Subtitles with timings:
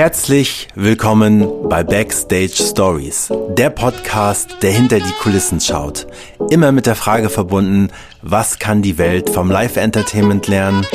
[0.00, 6.06] Herzlich willkommen bei Backstage Stories, der Podcast, der hinter die Kulissen schaut.
[6.48, 7.90] Immer mit der Frage verbunden,
[8.22, 10.86] was kann die Welt vom Live-Entertainment lernen?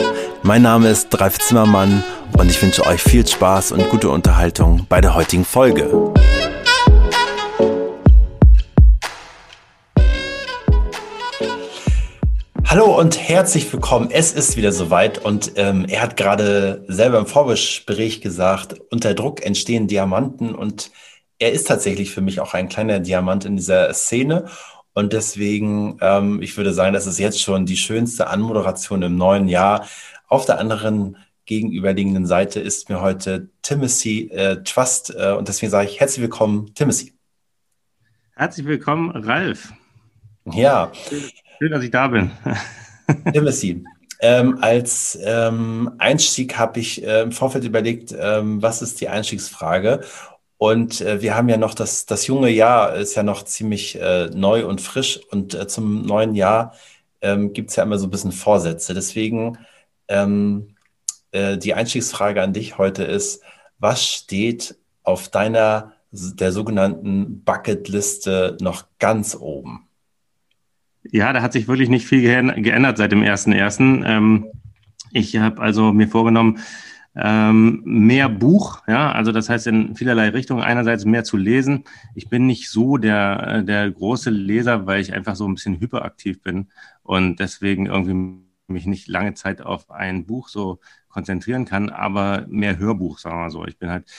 [0.42, 2.04] Mein Name ist Dreif Zimmermann
[2.36, 6.12] und ich wünsche euch viel Spaß und gute Unterhaltung bei der heutigen Folge.
[12.76, 14.12] Hallo und herzlich willkommen.
[14.12, 19.46] Es ist wieder soweit und ähm, er hat gerade selber im Vorgespräch gesagt, unter Druck
[19.46, 20.92] entstehen Diamanten und
[21.40, 24.50] er ist tatsächlich für mich auch ein kleiner Diamant in dieser Szene
[24.94, 29.48] und deswegen, ähm, ich würde sagen, das ist jetzt schon die schönste Anmoderation im neuen
[29.48, 29.88] Jahr.
[30.28, 35.88] Auf der anderen gegenüberliegenden Seite ist mir heute Timothy äh, Trust äh, und deswegen sage
[35.88, 37.14] ich herzlich willkommen, Timothy.
[38.36, 39.72] Herzlich willkommen, Ralf.
[40.44, 40.92] Ja.
[41.60, 42.32] Schön, dass ich da bin.
[43.34, 43.84] Timothy,
[44.20, 50.02] ähm, als ähm, Einstieg habe ich äh, im Vorfeld überlegt, ähm, was ist die Einstiegsfrage?
[50.58, 54.30] Und äh, wir haben ja noch das, das junge Jahr, ist ja noch ziemlich äh,
[54.34, 55.20] neu und frisch.
[55.32, 56.74] Und äh, zum neuen Jahr
[57.22, 58.94] ähm, gibt es ja immer so ein bisschen Vorsätze.
[58.94, 59.58] Deswegen
[60.08, 60.76] ähm,
[61.32, 63.44] äh, die Einstiegsfrage an dich heute ist,
[63.80, 69.88] was steht auf deiner, der sogenannten Bucketliste noch ganz oben?
[71.12, 74.04] Ja, da hat sich wirklich nicht viel geändert seit dem 1.1.
[74.06, 74.48] Ähm,
[75.12, 76.60] ich habe also mir vorgenommen,
[77.16, 80.62] ähm, mehr Buch, ja, also das heißt in vielerlei Richtungen.
[80.62, 81.86] Einerseits mehr zu lesen.
[82.14, 85.80] Ich bin nicht so der, äh, der große Leser, weil ich einfach so ein bisschen
[85.80, 86.68] hyperaktiv bin
[87.04, 92.78] und deswegen irgendwie mich nicht lange Zeit auf ein Buch so konzentrieren kann, aber mehr
[92.78, 93.66] Hörbuch, sagen wir mal so.
[93.66, 94.12] Ich bin halt,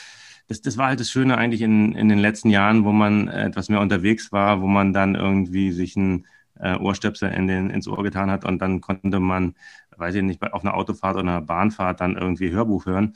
[0.48, 3.68] das, das war halt das Schöne eigentlich in, in den letzten Jahren, wo man etwas
[3.68, 6.26] mehr unterwegs war, wo man dann irgendwie sich ein
[6.60, 9.54] äh, Ohrstöpsel in den, ins Ohr getan hat und dann konnte man,
[9.96, 13.14] weiß ich nicht, auf einer Autofahrt oder einer Bahnfahrt dann irgendwie Hörbuch hören.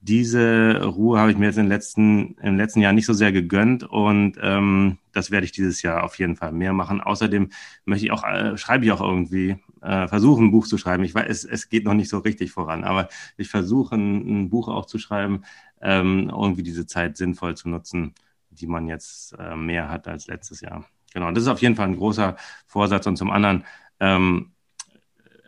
[0.00, 3.84] Diese Ruhe habe ich mir jetzt im letzten, im letzten Jahr nicht so sehr gegönnt
[3.84, 7.00] und ähm, das werde ich dieses Jahr auf jeden Fall mehr machen.
[7.00, 7.48] Außerdem
[7.86, 11.04] möchte ich auch, äh, schreibe ich auch irgendwie, äh, versuche ein Buch zu schreiben.
[11.04, 13.08] Ich weiß, es, es geht noch nicht so richtig voran, aber
[13.38, 15.44] ich versuche ein, ein Buch auch zu schreiben,
[15.80, 18.14] ähm, irgendwie diese Zeit sinnvoll zu nutzen,
[18.50, 20.84] die man jetzt äh, mehr hat als letztes Jahr.
[21.14, 22.36] Genau, das ist auf jeden Fall ein großer
[22.66, 23.06] Vorsatz.
[23.06, 23.64] Und zum anderen,
[24.00, 24.52] ähm,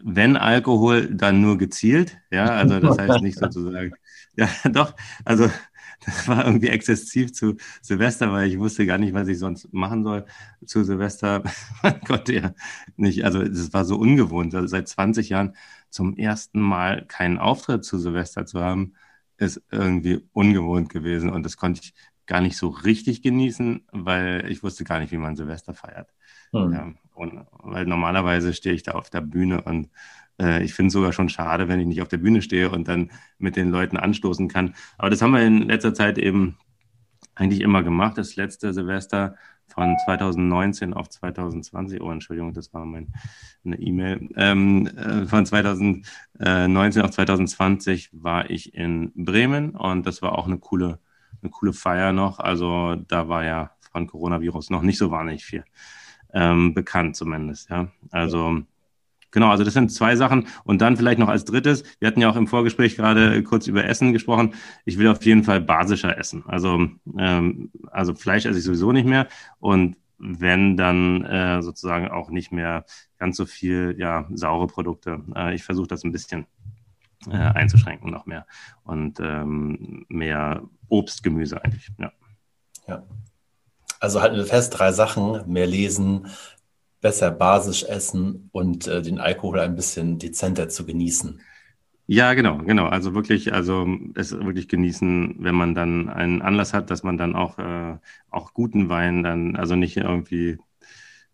[0.03, 2.19] wenn Alkohol, dann nur gezielt.
[2.31, 3.93] Ja, also das heißt nicht sozusagen,
[4.37, 4.95] ja, doch,
[5.25, 5.51] also
[6.05, 10.05] das war irgendwie exzessiv zu Silvester, weil ich wusste gar nicht, was ich sonst machen
[10.05, 10.27] soll
[10.65, 11.43] zu Silvester.
[11.83, 12.55] Man konnte ja
[12.97, 15.57] nicht, also es war so ungewohnt, also seit 20 Jahren
[15.91, 18.95] zum ersten Mal keinen Auftritt zu Silvester zu haben,
[19.39, 21.95] ist irgendwie ungewohnt gewesen und das konnte ich
[22.27, 26.13] gar nicht so richtig genießen, weil ich wusste gar nicht, wie man Silvester feiert.
[26.53, 26.73] Hm.
[26.73, 29.91] Ja, und, weil normalerweise stehe ich da auf der Bühne und
[30.41, 32.89] äh, ich finde es sogar schon schade, wenn ich nicht auf der Bühne stehe und
[32.89, 34.75] dann mit den Leuten anstoßen kann.
[34.99, 36.57] Aber das haben wir in letzter Zeit eben
[37.35, 38.19] eigentlich immer gemacht.
[38.19, 39.37] Das letzte Silvester
[39.69, 43.09] von 2019 auf 2020, oh Entschuldigung, das war meine
[43.65, 50.47] E-Mail, ähm, äh, von 2019 auf 2020 war ich in Bremen und das war auch
[50.47, 51.01] eine coole
[51.47, 52.39] eine coole Feier noch.
[52.39, 55.65] Also da war ja von Coronavirus noch nicht so wahnsinnig viel
[56.35, 57.71] ähm, bekannt zumindest.
[57.71, 58.63] Ja, also
[59.31, 60.49] genau, also das sind zwei Sachen.
[60.65, 63.85] Und dann vielleicht noch als drittes, wir hatten ja auch im Vorgespräch gerade kurz über
[63.85, 64.55] Essen gesprochen.
[64.85, 66.45] Ich will auf jeden Fall basischer essen.
[66.47, 69.29] Also, ähm, also Fleisch esse ich sowieso nicht mehr.
[69.59, 72.85] Und wenn dann äh, sozusagen auch nicht mehr
[73.19, 75.23] ganz so viel ja, saure Produkte.
[75.35, 76.47] Äh, ich versuche das ein bisschen
[77.31, 78.47] äh, einzuschränken noch mehr
[78.85, 81.89] und ähm, mehr Obst, Gemüse eigentlich.
[81.99, 82.13] Ja.
[82.87, 83.03] ja.
[84.01, 86.29] Also halten wir fest, drei Sachen, mehr lesen,
[87.01, 91.41] besser basisch essen und äh, den Alkohol ein bisschen dezenter zu genießen.
[92.09, 92.87] Ja, genau, genau.
[92.87, 97.35] Also wirklich, also es wirklich genießen, wenn man dann einen Anlass hat, dass man dann
[97.35, 97.99] auch, äh,
[98.31, 100.59] auch guten Wein dann, also nicht irgendwie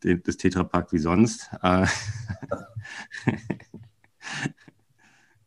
[0.02, 1.50] den, das Tetrapack wie sonst.
[1.62, 1.86] Äh,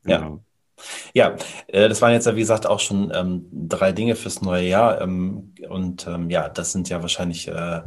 [0.05, 0.35] Genau.
[0.35, 0.39] Ja.
[1.13, 1.35] Ja,
[1.67, 5.01] äh, das waren jetzt ja, wie gesagt, auch schon ähm, drei Dinge fürs neue Jahr.
[5.01, 7.81] Ähm, und ähm, ja, das sind ja wahrscheinlich äh,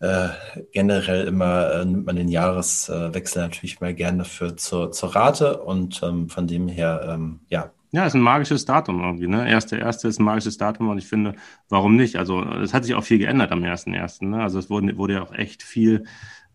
[0.00, 0.28] äh,
[0.72, 5.62] generell immer, äh, nimmt man den Jahreswechsel natürlich mal gerne für zur, zur Rate.
[5.62, 7.70] Und ähm, von dem her, ähm, ja.
[7.92, 9.48] Ja, ist ein magisches Datum irgendwie, ne?
[9.48, 11.34] Erste, erste ist ein magisches Datum und ich finde,
[11.68, 12.16] warum nicht?
[12.16, 14.30] Also es hat sich auch viel geändert am ersten ersten.
[14.30, 14.42] Ne?
[14.42, 16.04] Also es wurde, wurde ja auch echt viel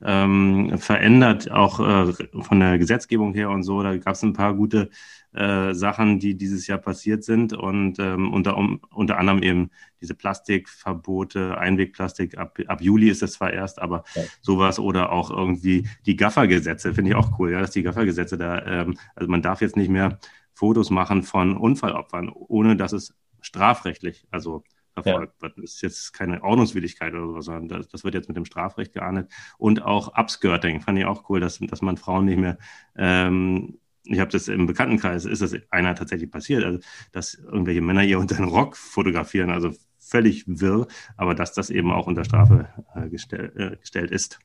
[0.03, 3.81] ähm, verändert, auch äh, von der Gesetzgebung her und so.
[3.81, 4.89] Da gab es ein paar gute
[5.33, 9.71] äh, Sachen, die dieses Jahr passiert sind und ähm, unter, um, unter anderem eben
[10.01, 14.23] diese Plastikverbote, Einwegplastik, ab, ab Juli ist das zwar erst, aber ja.
[14.41, 18.65] sowas oder auch irgendwie die Gaffergesetze, finde ich auch cool, ja, dass die Gaffergesetze da,
[18.65, 20.19] ähm, also man darf jetzt nicht mehr
[20.53, 24.63] Fotos machen von Unfallopfern, ohne dass es strafrechtlich, also
[25.03, 25.41] verfolgt ja.
[25.41, 25.57] wird.
[25.57, 28.93] Das ist jetzt keine Ordnungswidrigkeit oder so, sondern das, das, wird jetzt mit dem Strafrecht
[28.93, 29.31] geahndet.
[29.57, 32.57] Und auch Upskirting fand ich auch cool, dass, dass man Frauen nicht mehr,
[32.95, 36.79] ähm, ich habe das im Bekanntenkreis, ist das einer tatsächlich passiert, also
[37.11, 41.91] dass irgendwelche Männer ihr unter den Rock fotografieren, also völlig wirr, aber dass das eben
[41.91, 44.39] auch unter Strafe äh, gestell, äh, gestellt ist.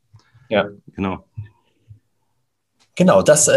[0.49, 0.69] Ja.
[0.95, 1.25] Genau.
[2.95, 3.53] Genau, das äh,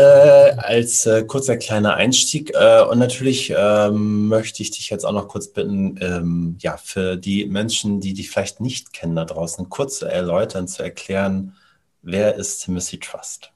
[0.57, 2.53] als äh, kurzer kleiner Einstieg.
[2.53, 7.17] Äh, und natürlich ähm, möchte ich dich jetzt auch noch kurz bitten, ähm, ja, für
[7.17, 11.53] die Menschen, die dich vielleicht nicht kennen da draußen, kurz zu erläutern, zu erklären,
[12.01, 13.51] wer ist Timothy Trust?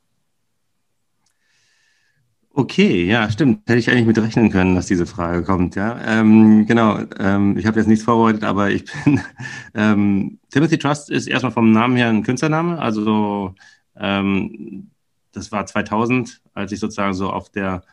[2.54, 3.62] Okay, ja, stimmt.
[3.70, 5.98] Hätte ich eigentlich mit rechnen können, dass diese Frage kommt, ja.
[6.06, 9.22] Ähm, genau, ähm, ich habe jetzt nichts vorbereitet, aber ich bin,
[9.75, 13.56] ähm, Timothy Trust ist erstmal vom Namen her ein Künstlername, also
[13.98, 14.90] ähm,
[15.31, 17.84] das war 2000, als ich sozusagen so auf der,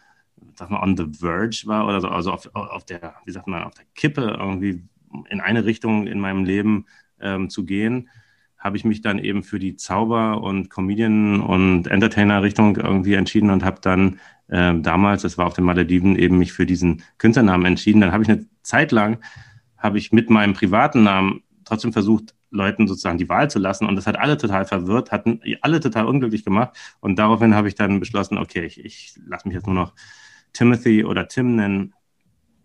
[0.54, 3.62] sag mal, on the verge war oder so, also auf, auf der, wie sagt man,
[3.62, 4.82] auf der Kippe irgendwie
[5.28, 6.86] in eine Richtung in meinem Leben
[7.20, 8.08] ähm, zu gehen,
[8.58, 13.64] habe ich mich dann eben für die Zauber- und Comedian- und Entertainer-Richtung irgendwie entschieden und
[13.64, 14.18] habe dann
[14.48, 18.00] ähm, damals, das war auf den Malediven, eben mich für diesen Künstlernamen entschieden.
[18.00, 19.18] Dann habe ich eine Zeit lang,
[19.76, 23.86] habe ich mit meinem privaten Namen trotzdem versucht, Leuten sozusagen die Wahl zu lassen.
[23.86, 26.76] Und das hat alle total verwirrt, hatten alle total unglücklich gemacht.
[27.00, 29.94] Und daraufhin habe ich dann beschlossen, okay, ich, ich lasse mich jetzt nur noch
[30.52, 31.94] Timothy oder Tim nennen.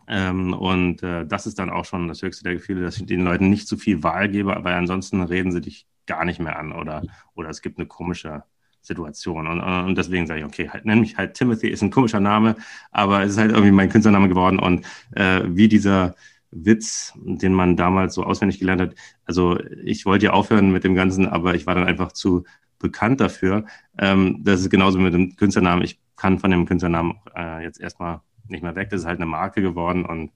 [0.08, 3.24] Ähm, und äh, das ist dann auch schon das höchste der Gefühle, dass ich den
[3.24, 6.72] Leuten nicht zu viel Wahl gebe, aber ansonsten reden sie dich gar nicht mehr an
[6.74, 7.04] oder,
[7.36, 8.44] oder es gibt eine komische
[8.82, 9.48] Situation.
[9.48, 12.56] Und, und deswegen sage ich, okay, halt, nenn mich halt Timothy, ist ein komischer Name,
[12.92, 14.60] aber es ist halt irgendwie mein Künstlername geworden.
[14.60, 16.16] Und äh, wie dieser
[16.52, 18.96] Witz, den man damals so auswendig gelernt hat.
[19.26, 22.44] Also ich wollte ja aufhören mit dem Ganzen, aber ich war dann einfach zu
[22.78, 23.66] bekannt dafür.
[23.98, 25.84] Ähm, das ist genauso mit dem Künstlernamen.
[25.84, 28.90] Ich kann von dem Künstlernamen äh, jetzt erstmal nicht mehr weg.
[28.90, 30.32] Das ist halt eine Marke geworden und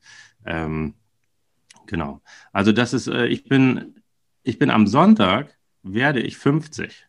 [0.46, 0.94] ähm,
[1.86, 2.22] genau.
[2.54, 3.96] Also das ist, äh, ich bin,
[4.44, 7.08] ich bin am Sonntag werde ich 50.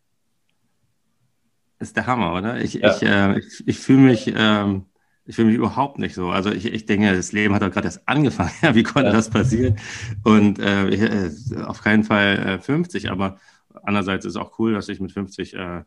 [1.79, 2.59] Ist der Hammer, oder?
[2.59, 2.95] Ich, ja.
[2.95, 4.85] ich, äh, ich, ich fühle mich, ähm,
[5.27, 6.29] ich fühle mich überhaupt nicht so.
[6.29, 8.51] Also ich, ich denke, das Leben hat doch gerade erst angefangen.
[8.73, 9.13] Wie konnte ja.
[9.13, 9.75] das passieren?
[10.23, 11.31] Und äh, äh
[11.63, 13.37] auf keinen Fall äh, 50, aber
[13.83, 15.83] andererseits ist es auch cool, dass ich mit 50 äh,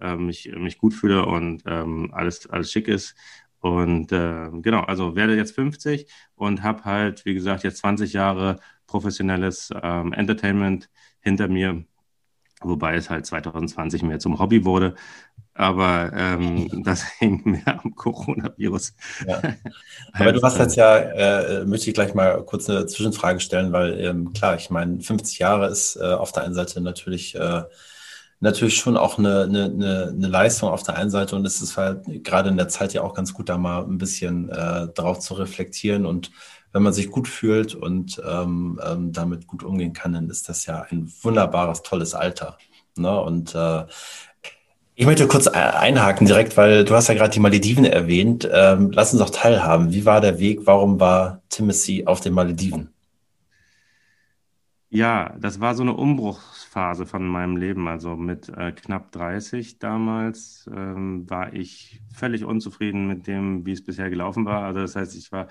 [0.00, 3.16] äh, mich, mich gut fühle und ähm, alles, alles schick ist.
[3.58, 6.06] Und äh, genau, also werde jetzt 50
[6.36, 10.88] und habe halt, wie gesagt, jetzt 20 Jahre professionelles ähm, Entertainment
[11.20, 11.84] hinter mir
[12.64, 14.94] wobei es halt 2020 mehr zum Hobby wurde.
[15.54, 18.94] Aber ähm, das hängt mehr am Coronavirus.
[19.26, 19.40] Ja.
[20.12, 24.00] Aber du hast jetzt ja, äh, möchte ich gleich mal kurz eine Zwischenfrage stellen, weil
[24.00, 27.62] ähm, klar, ich meine, 50 Jahre ist äh, auf der einen Seite natürlich, äh,
[28.40, 32.24] natürlich schon auch eine, eine, eine Leistung auf der einen Seite und es ist halt
[32.24, 35.34] gerade in der Zeit ja auch ganz gut, da mal ein bisschen äh, drauf zu
[35.34, 36.30] reflektieren und
[36.72, 40.66] wenn man sich gut fühlt und ähm, ähm, damit gut umgehen kann, dann ist das
[40.66, 42.58] ja ein wunderbares, tolles Alter.
[42.96, 43.20] Ne?
[43.20, 43.84] Und äh,
[44.96, 48.48] ich möchte kurz einhaken direkt, weil du hast ja gerade die Malediven erwähnt.
[48.50, 49.92] Ähm, lass uns doch teilhaben.
[49.92, 50.60] Wie war der Weg?
[50.64, 52.90] Warum war Timothy auf den Malediven?
[54.90, 57.88] Ja, das war so eine Umbruchsphase von meinem Leben.
[57.88, 63.84] Also mit äh, knapp 30 damals ähm, war ich völlig unzufrieden mit dem, wie es
[63.84, 64.62] bisher gelaufen war.
[64.62, 65.48] Also das heißt, ich war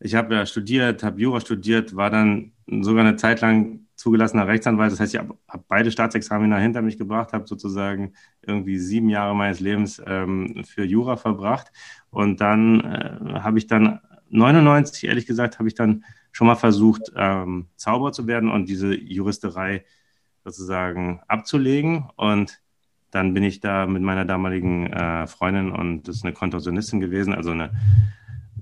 [0.00, 4.92] ich habe ja studiert, habe Jura studiert, war dann sogar eine Zeit lang zugelassener Rechtsanwalt.
[4.92, 9.34] Das heißt, ich habe hab beide Staatsexamina hinter mich gebracht, habe sozusagen irgendwie sieben Jahre
[9.34, 11.72] meines Lebens ähm, für Jura verbracht.
[12.10, 17.12] Und dann äh, habe ich dann 99, ehrlich gesagt, habe ich dann schon mal versucht,
[17.16, 19.84] ähm, Zauberer zu werden und diese Juristerei
[20.44, 22.08] sozusagen abzulegen.
[22.16, 22.60] Und
[23.10, 27.32] dann bin ich da mit meiner damaligen äh, Freundin und das ist eine Kontorsionistin gewesen,
[27.32, 27.70] also eine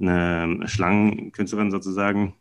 [0.01, 2.35] eine Schlangenkünstlerin sozusagen,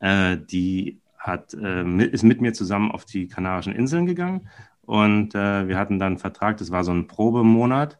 [0.00, 4.48] äh, die hat, äh, ist mit mir zusammen auf die Kanarischen Inseln gegangen.
[4.82, 7.98] Und äh, wir hatten dann einen Vertrag, das war so ein Probemonat.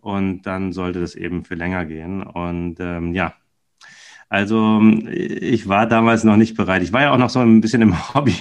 [0.00, 2.22] Und dann sollte das eben für länger gehen.
[2.22, 3.34] Und ähm, ja,
[4.28, 6.82] also ich war damals noch nicht bereit.
[6.82, 8.34] Ich war ja auch noch so ein bisschen im Hobby,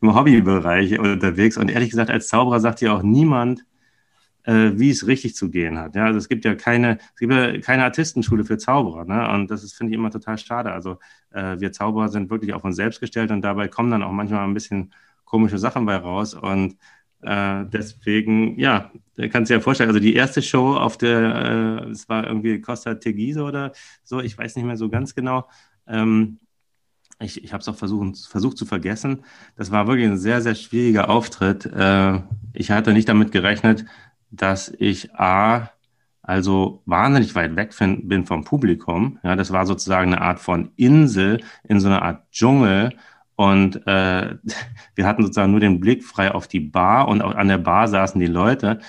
[0.00, 1.58] im Hobbybereich unterwegs.
[1.58, 3.64] Und ehrlich gesagt, als Zauberer sagt ja auch niemand,
[4.46, 5.94] äh, wie es richtig zu gehen hat.
[5.96, 9.28] Ja, also es gibt ja keine, es gibt ja keine Artistenschule für Zauberer, ne?
[9.30, 10.72] Und das ist, finde ich, immer total schade.
[10.72, 10.98] Also
[11.30, 14.44] äh, wir Zauberer sind wirklich auf uns selbst gestellt und dabei kommen dann auch manchmal
[14.44, 14.92] ein bisschen
[15.24, 16.34] komische Sachen bei raus.
[16.34, 16.76] Und
[17.22, 21.90] äh, deswegen, ja, kannst du dir ja vorstellen, also die erste Show auf der, äh,
[21.90, 23.72] es war irgendwie Costa Teguise oder
[24.04, 25.48] so, ich weiß nicht mehr so ganz genau.
[25.88, 26.38] Ähm,
[27.18, 29.24] ich, ich habe es auch versucht, versucht zu vergessen.
[29.56, 31.64] Das war wirklich ein sehr, sehr schwieriger Auftritt.
[31.64, 32.20] Äh,
[32.52, 33.86] ich hatte nicht damit gerechnet,
[34.30, 35.70] dass ich A,
[36.22, 39.18] also wahnsinnig weit weg bin vom Publikum.
[39.22, 42.90] Ja, das war sozusagen eine Art von Insel in so einer Art Dschungel.
[43.36, 44.36] Und äh,
[44.94, 47.88] wir hatten sozusagen nur den Blick frei auf die Bar und auch an der Bar
[47.88, 48.80] saßen die Leute.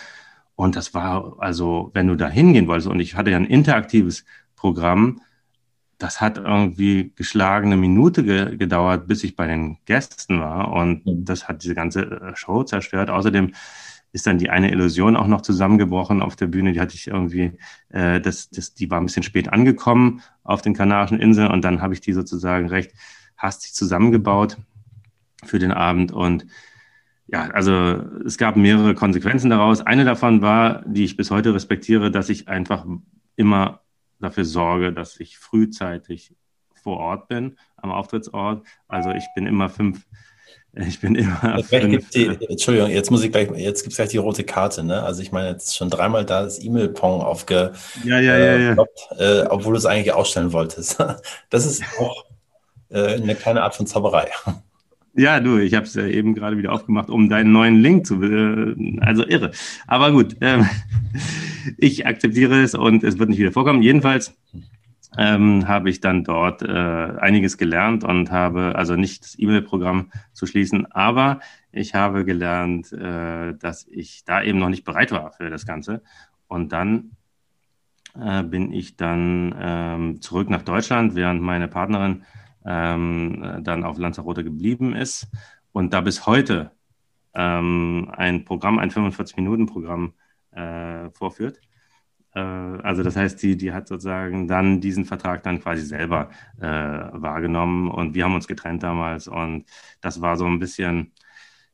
[0.55, 4.25] Und das war also, wenn du da hingehen wolltest, und ich hatte ja ein interaktives
[4.55, 5.21] Programm,
[5.99, 10.71] das hat irgendwie geschlagene Minute ge gedauert, bis ich bei den Gästen war.
[10.71, 11.25] Und mhm.
[11.25, 13.09] das hat diese ganze äh, Show zerstört.
[13.09, 13.53] Außerdem
[14.11, 16.73] ist dann die eine Illusion auch noch zusammengebrochen auf der Bühne.
[16.73, 17.51] Die hatte ich irgendwie,
[17.89, 21.81] äh, das, das, die war ein bisschen spät angekommen auf den Kanarischen Inseln und dann
[21.81, 22.93] habe ich die sozusagen recht
[23.37, 24.57] hastig zusammengebaut
[25.43, 26.47] für den Abend und
[27.27, 27.73] ja, also
[28.25, 29.81] es gab mehrere Konsequenzen daraus.
[29.81, 32.85] Eine davon war, die ich bis heute respektiere, dass ich einfach
[33.35, 33.81] immer
[34.19, 36.33] dafür sorge, dass ich frühzeitig
[36.81, 38.65] vor Ort bin, am Auftrittsort.
[38.87, 40.07] Also ich bin immer fünf,
[40.87, 41.61] ich bin immer.
[41.71, 45.03] Die, Entschuldigung, jetzt muss ich gleich, jetzt gibt es gleich die rote Karte, ne?
[45.03, 47.71] Also ich meine, jetzt schon dreimal da das E-Mail-Pong aufge,
[48.03, 48.75] ja, ja, ja, ja.
[49.17, 50.97] Äh, obwohl du es eigentlich ausstellen wolltest.
[51.49, 52.25] Das ist auch
[52.89, 54.29] äh, eine kleine Art von Zauberei.
[55.15, 58.21] Ja, du, ich habe es ja eben gerade wieder aufgemacht, um deinen neuen Link zu.
[58.21, 59.51] Äh, also irre.
[59.87, 60.59] Aber gut, äh,
[61.77, 63.81] ich akzeptiere es und es wird nicht wieder vorkommen.
[63.81, 64.35] Jedenfalls
[65.17, 70.45] ähm, habe ich dann dort äh, einiges gelernt und habe also nicht das E-Mail-Programm zu
[70.45, 71.39] schließen, aber
[71.71, 76.03] ich habe gelernt, äh, dass ich da eben noch nicht bereit war für das Ganze.
[76.47, 77.11] Und dann
[78.19, 82.23] äh, bin ich dann ähm, zurück nach Deutschland, während meine Partnerin
[82.65, 85.27] ähm, dann auf Lanzarote geblieben ist
[85.71, 86.71] und da bis heute
[87.33, 90.13] ähm, ein Programm, ein 45-Minuten-Programm
[90.51, 91.59] äh, vorführt.
[92.33, 96.29] Äh, also das heißt, die, die hat sozusagen dann diesen Vertrag dann quasi selber
[96.59, 99.65] äh, wahrgenommen und wir haben uns getrennt damals und
[100.01, 101.13] das war so ein bisschen,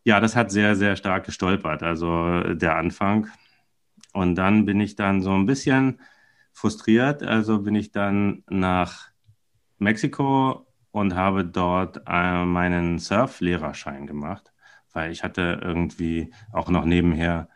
[0.03, 3.27] ja, das hat sehr, sehr stark gestolpert, also der Anfang.
[4.13, 5.99] Und dann bin ich dann so ein bisschen
[6.53, 9.09] frustriert, also bin ich dann nach
[9.79, 14.53] Mexiko und habe dort äh, meinen Surflehrerschein gemacht,
[14.93, 17.49] weil ich hatte irgendwie auch noch nebenher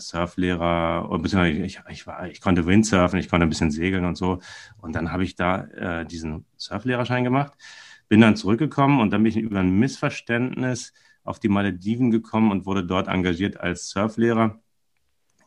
[0.00, 4.40] Surflehrer, beziehungsweise ich, ich, war, ich konnte Windsurfen, ich konnte ein bisschen segeln und so.
[4.78, 7.52] Und dann habe ich da äh, diesen Surflehrerschein gemacht,
[8.08, 10.92] bin dann zurückgekommen und dann bin ich über ein Missverständnis
[11.24, 14.60] auf die Malediven gekommen und wurde dort engagiert als Surflehrer,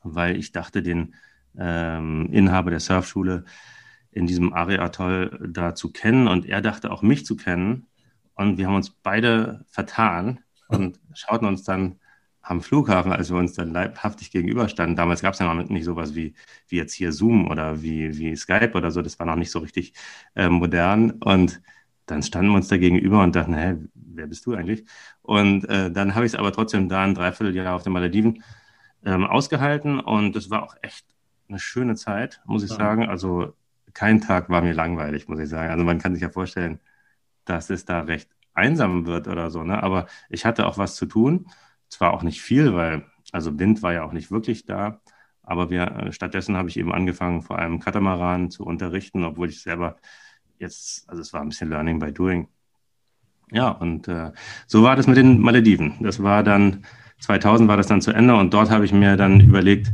[0.04, 1.16] weil ich dachte, den
[1.58, 3.46] ähm, Inhaber der Surfschule
[4.12, 7.88] in diesem Ari-Atoll da zu kennen und er dachte auch mich zu kennen.
[8.34, 12.00] Und wir haben uns beide vertan und schauten uns dann
[12.50, 14.96] am Flughafen, als wir uns dann leibhaftig gegenüberstanden.
[14.96, 16.34] Damals gab es ja noch nicht sowas wie,
[16.68, 19.04] wie jetzt hier Zoom oder wie, wie Skype oder so.
[19.04, 19.94] Das war noch nicht so richtig
[20.36, 21.12] äh, modern.
[21.12, 21.62] Und
[22.08, 24.84] dann standen wir uns da gegenüber und dachten, hä, wer bist du eigentlich?
[25.22, 28.44] Und äh, dann habe ich es aber trotzdem da ein Dreivierteljahr auf den Malediven
[29.06, 31.06] ähm, ausgehalten und das war auch echt
[31.48, 32.78] eine schöne Zeit, muss ich ja.
[32.78, 33.08] sagen.
[33.08, 33.54] Also
[33.94, 35.72] kein Tag war mir langweilig, muss ich sagen.
[35.72, 36.80] Also man kann sich ja vorstellen,
[37.46, 39.64] dass es da recht einsam wird oder so.
[39.64, 39.82] Ne?
[39.82, 41.46] Aber ich hatte auch was zu tun.
[41.90, 45.02] Zwar auch nicht viel, weil also Wind war ja auch nicht wirklich da.
[45.44, 49.62] Aber wir, äh, stattdessen habe ich eben angefangen, vor allem Katamaran zu unterrichten, obwohl ich
[49.62, 49.98] selber
[50.60, 52.48] jetzt, also es war ein bisschen Learning by Doing.
[53.52, 54.32] Ja, und äh,
[54.68, 55.96] so war das mit den Malediven.
[56.02, 56.86] Das war dann,
[57.22, 59.92] 2000 war das dann zu Ende und dort habe ich mir dann überlegt,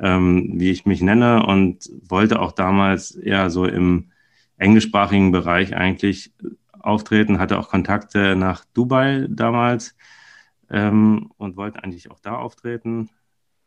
[0.00, 4.10] ähm, wie ich mich nenne und wollte auch damals eher so im
[4.56, 6.32] englischsprachigen Bereich eigentlich
[6.72, 9.94] auftreten, hatte auch Kontakte nach Dubai damals
[10.74, 13.08] ähm, und wollte eigentlich auch da auftreten.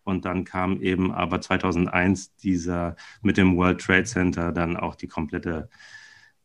[0.03, 5.07] Und dann kam eben aber 2001 dieser mit dem World Trade Center dann auch die
[5.07, 5.69] komplette,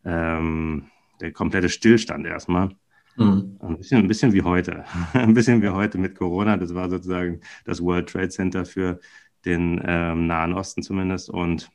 [0.05, 0.87] ähm,
[1.21, 2.71] der komplette Stillstand erstmal.
[3.17, 3.59] Mhm.
[3.61, 4.85] Ein, bisschen, ein bisschen wie heute.
[5.15, 6.57] ein bisschen wie heute mit Corona.
[6.57, 9.01] Das war sozusagen das World Trade Center für
[9.45, 11.29] den ähm, Nahen Osten zumindest.
[11.29, 11.71] Und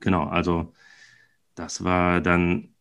[0.00, 0.72] genau, also
[1.54, 2.74] das war dann,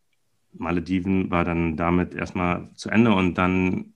[0.53, 3.93] Malediven war dann damit erstmal zu Ende und dann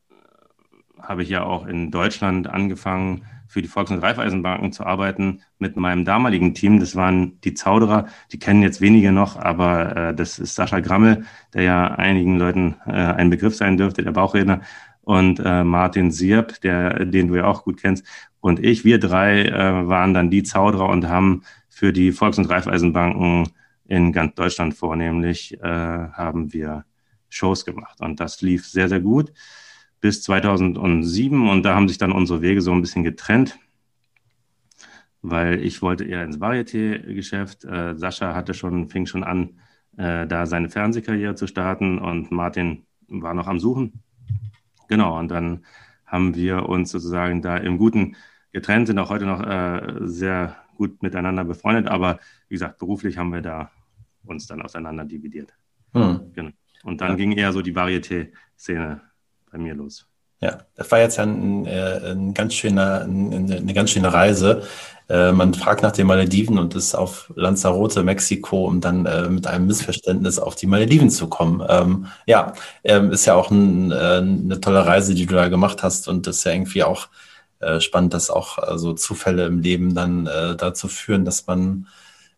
[1.02, 5.76] habe ich ja auch in Deutschland angefangen, für die Volks- und Raiffeisenbanken zu arbeiten mit
[5.76, 6.80] meinem damaligen Team.
[6.80, 11.26] Das waren die Zauderer, die kennen jetzt wenige noch, aber äh, das ist Sascha Grammel,
[11.54, 14.62] der ja einigen Leuten äh, ein Begriff sein dürfte, der Bauchredner,
[15.04, 18.06] und äh, Martin Sierp, der, den du ja auch gut kennst
[18.42, 22.50] und ich, wir drei äh, waren dann die Zauderer und haben für die Volks- und
[22.50, 23.50] Raiffeisenbanken
[23.86, 26.86] in ganz Deutschland vornehmlich, äh, haben wir
[27.30, 28.02] Shows gemacht.
[28.02, 29.32] Und das lief sehr, sehr gut
[30.02, 31.48] bis 2007.
[31.50, 33.58] Und da haben sich dann unsere Wege so ein bisschen getrennt,
[35.22, 37.64] weil ich wollte eher ins Varieté-Geschäft.
[37.64, 39.60] Äh, Sascha hatte schon, fing schon an,
[39.98, 44.02] äh, da seine Fernsehkarriere zu starten und Martin war noch am Suchen.
[44.88, 45.66] Genau, und dann
[46.06, 48.16] haben wir uns sozusagen da im guten
[48.52, 53.32] getrennt, sind auch heute noch äh, sehr gut miteinander befreundet, aber wie gesagt, beruflich haben
[53.32, 53.72] wir da
[54.26, 55.54] uns dann auseinander dividiert.
[55.94, 56.32] Hm.
[56.34, 56.52] Genau.
[56.84, 57.16] Und dann ja.
[57.16, 59.02] ging eher so die Varieté-Szene
[59.52, 60.08] bei mir los.
[60.42, 64.64] Ja, das war jetzt ja ein, äh, ein ganz schöner, ein, eine ganz schöne Reise.
[65.08, 69.46] Äh, man fragt nach den Malediven und ist auf Lanzarote, Mexiko, um dann äh, mit
[69.46, 71.64] einem Missverständnis auf die Malediven zu kommen.
[71.70, 72.54] Ähm, ja,
[72.84, 76.38] ähm, ist ja auch ein, eine tolle Reise, die du da gemacht hast und das
[76.38, 77.10] ist ja irgendwie auch
[77.78, 81.86] spannend, dass auch so Zufälle im Leben dann dazu führen, dass man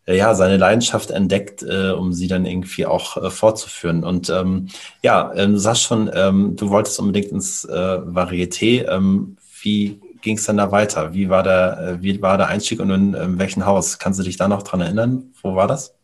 [0.06, 4.04] ja, seine Leidenschaft entdeckt, äh, um sie dann irgendwie auch äh, fortzuführen.
[4.04, 4.68] Und ähm,
[5.02, 8.86] ja, ähm, du sagst schon, ähm, du wolltest unbedingt ins äh, Varieté.
[8.88, 11.14] Ähm, wie ging es dann da weiter?
[11.14, 13.98] Wie war der, äh, wie war der Einstieg und in, in welchem Haus?
[13.98, 15.32] Kannst du dich da noch dran erinnern?
[15.42, 15.94] Wo war das?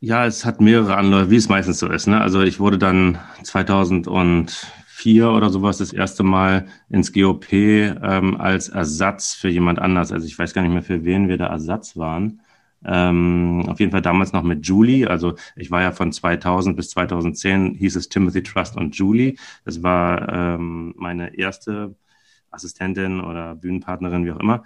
[0.00, 2.06] Ja, es hat mehrere Anläufe, wie es meistens so ist.
[2.06, 2.20] Ne?
[2.20, 9.34] Also ich wurde dann 2004 oder sowas das erste Mal ins GOP ähm, als Ersatz
[9.34, 10.12] für jemand anders.
[10.12, 12.42] Also ich weiß gar nicht mehr, für wen wir da Ersatz waren.
[12.84, 15.08] Ähm, auf jeden Fall damals noch mit Julie.
[15.08, 19.36] Also ich war ja von 2000 bis 2010 hieß es Timothy Trust und Julie.
[19.64, 21.96] Das war ähm, meine erste
[22.50, 24.64] Assistentin oder Bühnenpartnerin, wie auch immer.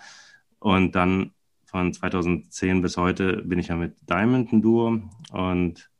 [0.58, 1.32] Und dann
[1.64, 5.00] von 2010 bis heute bin ich ja mit Diamond ein Duo.
[5.32, 5.90] Und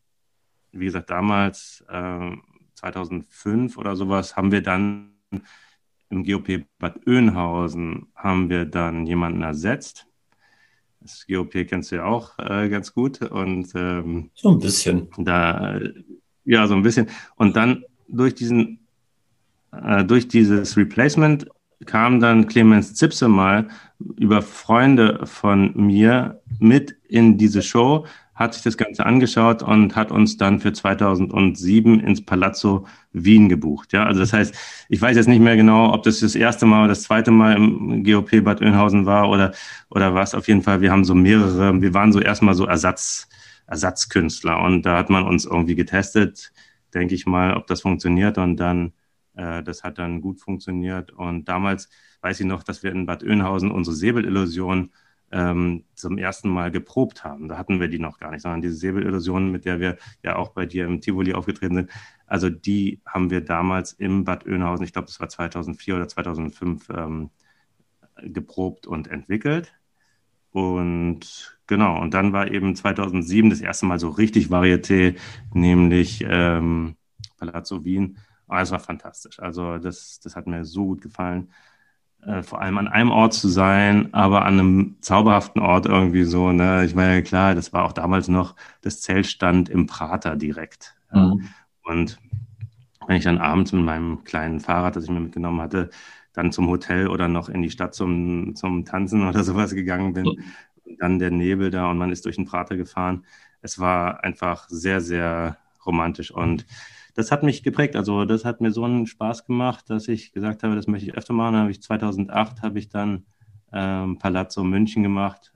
[0.72, 2.30] wie gesagt, damals, äh,
[2.74, 5.12] 2005 oder sowas, haben wir dann
[6.10, 10.06] im GOP Bad Oeynhausen haben wir dann jemanden ersetzt
[11.02, 13.20] das GOP kennst du ja auch äh, ganz gut.
[13.22, 15.08] Und ähm, so ein bisschen.
[15.18, 15.80] Da,
[16.44, 17.08] ja, so ein bisschen.
[17.36, 18.86] Und dann durch diesen,
[19.72, 21.46] äh, durch dieses Replacement
[21.86, 23.68] kam dann Clemens Zipse mal
[24.16, 28.06] über Freunde von mir mit in diese Show
[28.42, 33.92] hat sich das Ganze angeschaut und hat uns dann für 2007 ins Palazzo Wien gebucht.
[33.92, 34.54] Ja, also das heißt,
[34.88, 37.56] ich weiß jetzt nicht mehr genau, ob das das erste Mal oder das zweite Mal
[37.56, 39.52] im GOP Bad Oeynhausen war oder,
[39.90, 40.34] oder was.
[40.34, 43.28] Auf jeden Fall, wir haben so mehrere, wir waren so erstmal so Ersatz,
[43.66, 46.52] Ersatzkünstler und da hat man uns irgendwie getestet,
[46.94, 48.92] denke ich mal, ob das funktioniert und dann,
[49.34, 51.88] äh, das hat dann gut funktioniert und damals
[52.22, 54.90] weiß ich noch, dass wir in Bad Oeynhausen unsere Säbelillusion
[55.32, 57.48] ähm, zum ersten Mal geprobt haben.
[57.48, 60.50] Da hatten wir die noch gar nicht, sondern diese Säbelillusion, mit der wir ja auch
[60.50, 61.90] bei dir im Tivoli aufgetreten sind,
[62.26, 66.88] also die haben wir damals im Bad Oeynhausen, ich glaube, das war 2004 oder 2005,
[66.90, 67.30] ähm,
[68.22, 69.72] geprobt und entwickelt.
[70.50, 75.16] Und genau, und dann war eben 2007 das erste Mal so richtig Varieté,
[75.54, 76.96] nämlich ähm,
[77.38, 78.18] Palazzo Wien.
[78.48, 79.40] Ah, es war fantastisch.
[79.40, 81.48] Also das, das hat mir so gut gefallen
[82.26, 86.52] äh, vor allem an einem Ort zu sein, aber an einem zauberhaften Ort irgendwie so.
[86.52, 86.84] Ne?
[86.84, 90.94] Ich meine, klar, das war auch damals noch, das Zelt stand im Prater direkt.
[91.12, 91.48] Mhm.
[91.82, 92.18] Und
[93.06, 95.90] wenn ich dann abends mit meinem kleinen Fahrrad, das ich mir mitgenommen hatte,
[96.32, 100.24] dann zum Hotel oder noch in die Stadt zum, zum Tanzen oder sowas gegangen bin,
[100.24, 100.96] mhm.
[100.98, 103.24] dann der Nebel da und man ist durch den Prater gefahren.
[103.62, 106.66] Es war einfach sehr, sehr romantisch und
[107.14, 107.96] das hat mich geprägt.
[107.96, 111.14] Also das hat mir so einen Spaß gemacht, dass ich gesagt habe, das möchte ich
[111.16, 111.54] öfter machen.
[111.54, 113.26] Dann habe ich 2008 habe ich dann
[113.72, 115.52] ähm, Palazzo München gemacht.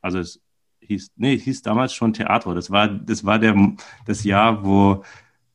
[0.00, 0.40] Also es
[0.80, 2.54] hieß, nee, es hieß damals schon Teatro.
[2.54, 3.54] Das war, das war der,
[4.06, 5.02] das Jahr, wo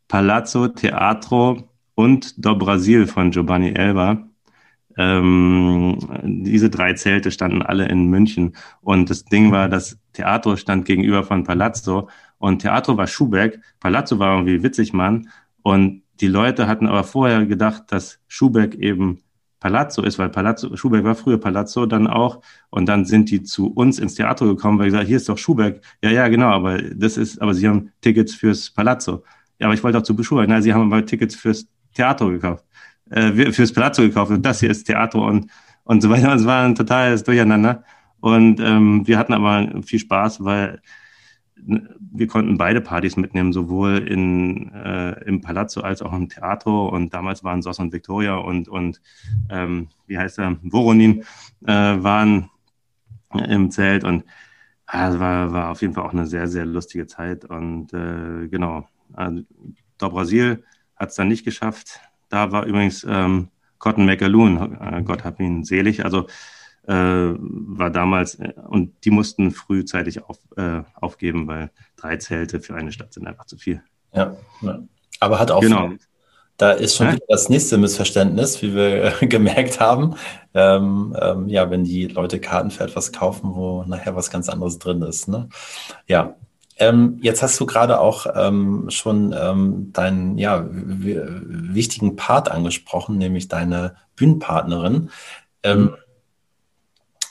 [0.08, 4.28] Palazzo, Teatro und Do Brasil von Giovanni Elba
[4.98, 8.56] ähm, diese drei Zelte standen alle in München.
[8.82, 12.10] Und das Ding war, das Theater stand gegenüber von Palazzo
[12.44, 15.30] und Theater war Schubeck, Palazzo war irgendwie Witzigmann
[15.62, 19.20] und die Leute hatten aber vorher gedacht, dass Schubeck eben
[19.62, 23.68] Palazzo ist, weil Palazzo, Schubeck war früher Palazzo dann auch und dann sind die zu
[23.68, 25.80] uns ins Theater gekommen, weil gesagt, hier ist doch Schubeck.
[26.04, 29.24] Ja, ja, genau, aber das ist, aber sie haben Tickets fürs Palazzo.
[29.58, 30.50] Ja, aber ich wollte auch zu Schubeck.
[30.50, 32.66] Nein, sie haben aber Tickets fürs Theater gekauft,
[33.10, 35.50] äh, fürs Palazzo gekauft und das hier ist Theater und,
[35.86, 36.34] und so weiter.
[36.36, 37.86] Es war ein totales Durcheinander.
[38.20, 40.82] Und ähm, wir hatten aber viel Spaß, weil
[41.66, 46.92] wir konnten beide Partys mitnehmen, sowohl in, äh, im Palazzo als auch im Theater.
[46.92, 49.02] Und damals waren Sos und Victoria und, und
[49.50, 51.24] ähm, wie heißt er, Voronin,
[51.66, 52.50] äh, waren
[53.34, 54.04] im Zelt.
[54.04, 54.24] Und
[54.92, 57.46] äh, war, war auf jeden Fall auch eine sehr, sehr lustige Zeit.
[57.46, 59.44] Und äh, genau, also,
[59.98, 60.64] Do Brasil
[60.96, 62.00] hat es dann nicht geschafft.
[62.30, 63.50] Da war übrigens ähm,
[63.80, 66.06] Cotton McAloon, äh, Gott hab ihn selig.
[66.06, 66.28] Also
[66.88, 72.76] äh, war damals, äh, und die mussten frühzeitig auf, äh, aufgeben, weil drei Zelte für
[72.76, 73.82] eine Stadt sind einfach zu viel.
[74.14, 74.80] Ja, ja.
[75.20, 75.62] aber hat auch.
[75.62, 75.92] Genau.
[76.58, 77.14] Da ist schon ja?
[77.14, 80.16] wieder das nächste Missverständnis, wie wir gemerkt haben.
[80.54, 84.78] Ähm, ähm, ja, wenn die Leute Karten für etwas kaufen, wo nachher was ganz anderes
[84.78, 85.28] drin ist.
[85.28, 85.50] Ne?
[86.08, 86.36] Ja,
[86.78, 93.48] ähm, jetzt hast du gerade auch ähm, schon ähm, deinen ja, wichtigen Part angesprochen, nämlich
[93.48, 95.10] deine Bühnenpartnerin.
[95.64, 95.96] Ähm, mhm.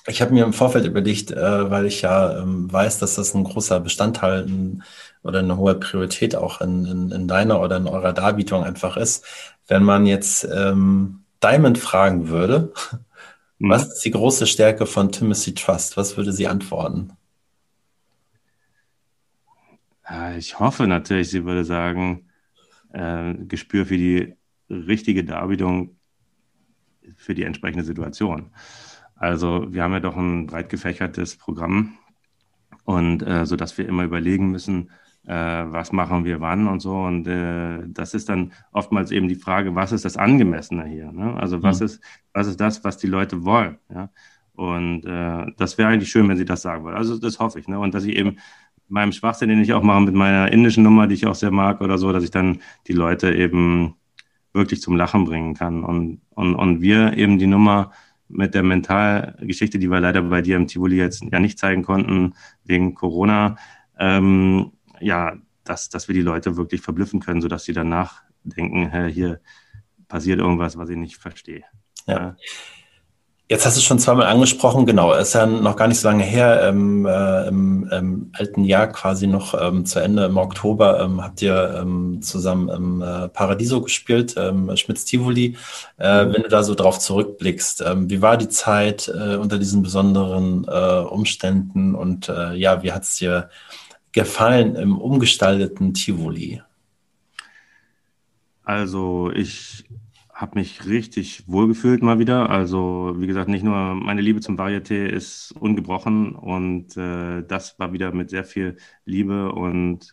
[0.06, 3.44] Ich habe mir im Vorfeld überlegt, äh, weil ich ja ähm, weiß, dass das ein
[3.44, 4.82] großer Bestandteil ein,
[5.22, 9.24] oder eine hohe Priorität auch in, in, in, deiner oder in eurer Darbietung einfach ist.
[9.68, 12.72] Wenn man jetzt ähm, Diamond fragen würde,
[13.58, 13.70] mhm.
[13.70, 15.96] was ist die große Stärke von Timothy Trust?
[15.96, 17.12] Was würde sie antworten?
[20.36, 22.28] Ich hoffe natürlich, sie würde sagen,
[22.92, 24.34] äh, Gespür für die
[24.68, 25.96] richtige Darbietung
[27.16, 28.50] für die entsprechende Situation.
[29.22, 31.94] Also wir haben ja doch ein breit gefächertes Programm
[32.84, 34.90] und äh, so dass wir immer überlegen müssen,
[35.28, 36.96] äh, was machen wir wann und so.
[36.96, 41.12] Und äh, das ist dann oftmals eben die Frage, was ist das Angemessene hier?
[41.12, 41.36] Ne?
[41.38, 41.86] Also was mhm.
[41.86, 42.00] ist,
[42.32, 43.78] was ist das, was die Leute wollen?
[43.94, 44.10] Ja?
[44.54, 46.96] Und äh, das wäre eigentlich schön, wenn sie das sagen würden.
[46.96, 47.68] Also das hoffe ich.
[47.68, 47.78] Ne?
[47.78, 48.38] Und dass ich eben
[48.88, 51.80] meinem Schwachsinn, den ich auch mache mit meiner indischen Nummer, die ich auch sehr mag
[51.80, 52.58] oder so, dass ich dann
[52.88, 53.94] die Leute eben
[54.52, 55.84] wirklich zum Lachen bringen kann.
[55.84, 57.92] Und, und, und wir eben die Nummer
[58.32, 62.34] mit der Mentalgeschichte, die wir leider bei dir im Tivoli jetzt ja nicht zeigen konnten,
[62.64, 63.56] wegen Corona,
[63.98, 69.40] ähm, ja, dass, dass wir die Leute wirklich verblüffen können, sodass sie danach denken, hier
[70.08, 71.64] passiert irgendwas, was ich nicht verstehe.
[72.06, 72.36] Ja.
[73.48, 76.62] Jetzt hast du schon zweimal angesprochen, genau, ist ja noch gar nicht so lange her,
[76.62, 81.42] ähm, äh, im, im, alten Jahr quasi noch ähm, zu Ende im Oktober ähm, habt
[81.42, 85.56] ihr ähm, zusammen im äh, Paradiso gespielt, ähm, Schmitz Tivoli.
[85.98, 86.32] Äh, mhm.
[86.32, 90.64] Wenn du da so drauf zurückblickst, ähm, wie war die Zeit äh, unter diesen besonderen
[90.66, 93.50] äh, Umständen und äh, ja, wie hat es dir
[94.12, 96.62] gefallen im umgestalteten Tivoli?
[98.64, 99.84] Also ich
[100.42, 102.50] habe mich richtig wohlgefühlt mal wieder.
[102.50, 107.92] Also wie gesagt, nicht nur meine Liebe zum Varieté ist ungebrochen und äh, das war
[107.92, 110.12] wieder mit sehr viel Liebe und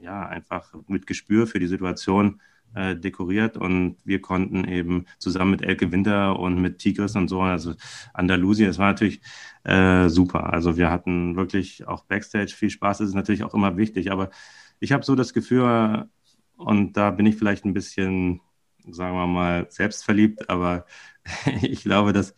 [0.00, 2.40] ja, einfach mit Gespür für die Situation
[2.74, 7.40] äh, dekoriert und wir konnten eben zusammen mit Elke Winter und mit Tigris und so,
[7.40, 7.74] also
[8.14, 9.20] Andalusien, es war natürlich
[9.64, 10.52] äh, super.
[10.52, 14.30] Also wir hatten wirklich auch Backstage viel Spaß, das ist natürlich auch immer wichtig, aber
[14.78, 16.08] ich habe so das Gefühl,
[16.56, 18.40] und da bin ich vielleicht ein bisschen
[18.92, 20.86] sagen wir mal, selbstverliebt, aber
[21.62, 22.34] ich glaube, dass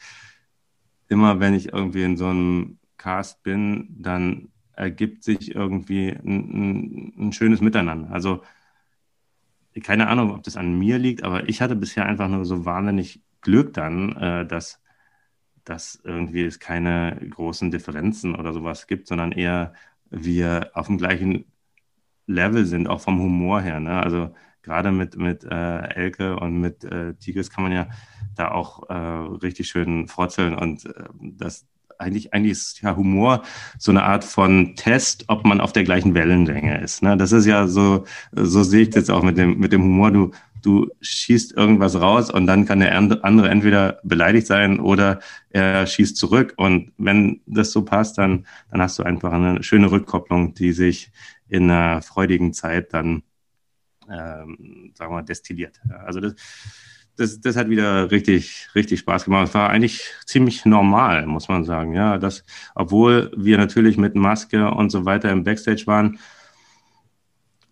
[1.08, 7.28] immer, wenn ich irgendwie in so einem Cast bin, dann ergibt sich irgendwie ein, ein,
[7.28, 8.10] ein schönes Miteinander.
[8.12, 8.42] Also
[9.82, 13.22] keine Ahnung, ob das an mir liegt, aber ich hatte bisher einfach nur so wahnsinnig
[13.40, 14.82] Glück dann, äh, dass,
[15.64, 19.74] dass irgendwie es keine großen Differenzen oder sowas gibt, sondern eher
[20.10, 21.46] wir auf dem gleichen
[22.26, 23.80] Level sind, auch vom Humor her.
[23.80, 24.00] Ne?
[24.02, 27.88] Also gerade mit, mit äh, Elke und mit äh, Tigris kann man ja
[28.34, 31.66] da auch äh, richtig schön forzeln und äh, das
[32.00, 33.42] eigentlich, eigentlich ist ja Humor
[33.78, 37.02] so eine Art von Test, ob man auf der gleichen Wellenlänge ist.
[37.02, 37.16] Ne?
[37.16, 40.10] Das ist ja so, so sehe ich das auch mit dem, mit dem Humor.
[40.10, 40.30] Du,
[40.62, 45.20] du schießt irgendwas raus und dann kann der andere entweder beleidigt sein oder
[45.50, 46.54] er schießt zurück.
[46.56, 51.12] Und wenn das so passt, dann, dann hast du einfach eine schöne Rückkopplung, die sich
[51.48, 53.22] in einer freudigen Zeit dann
[54.16, 55.80] sagen wir mal, destilliert.
[56.04, 56.34] Also das,
[57.16, 59.48] das, das hat wieder richtig, richtig Spaß gemacht.
[59.48, 61.94] Es war eigentlich ziemlich normal, muss man sagen.
[61.94, 62.44] Ja, das,
[62.74, 66.18] obwohl wir natürlich mit Maske und so weiter im Backstage waren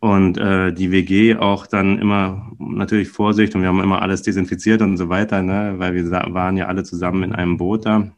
[0.00, 4.80] und äh, die WG auch dann immer natürlich Vorsicht und wir haben immer alles desinfiziert
[4.82, 8.12] und so weiter, ne, weil wir waren ja alle zusammen in einem Boot da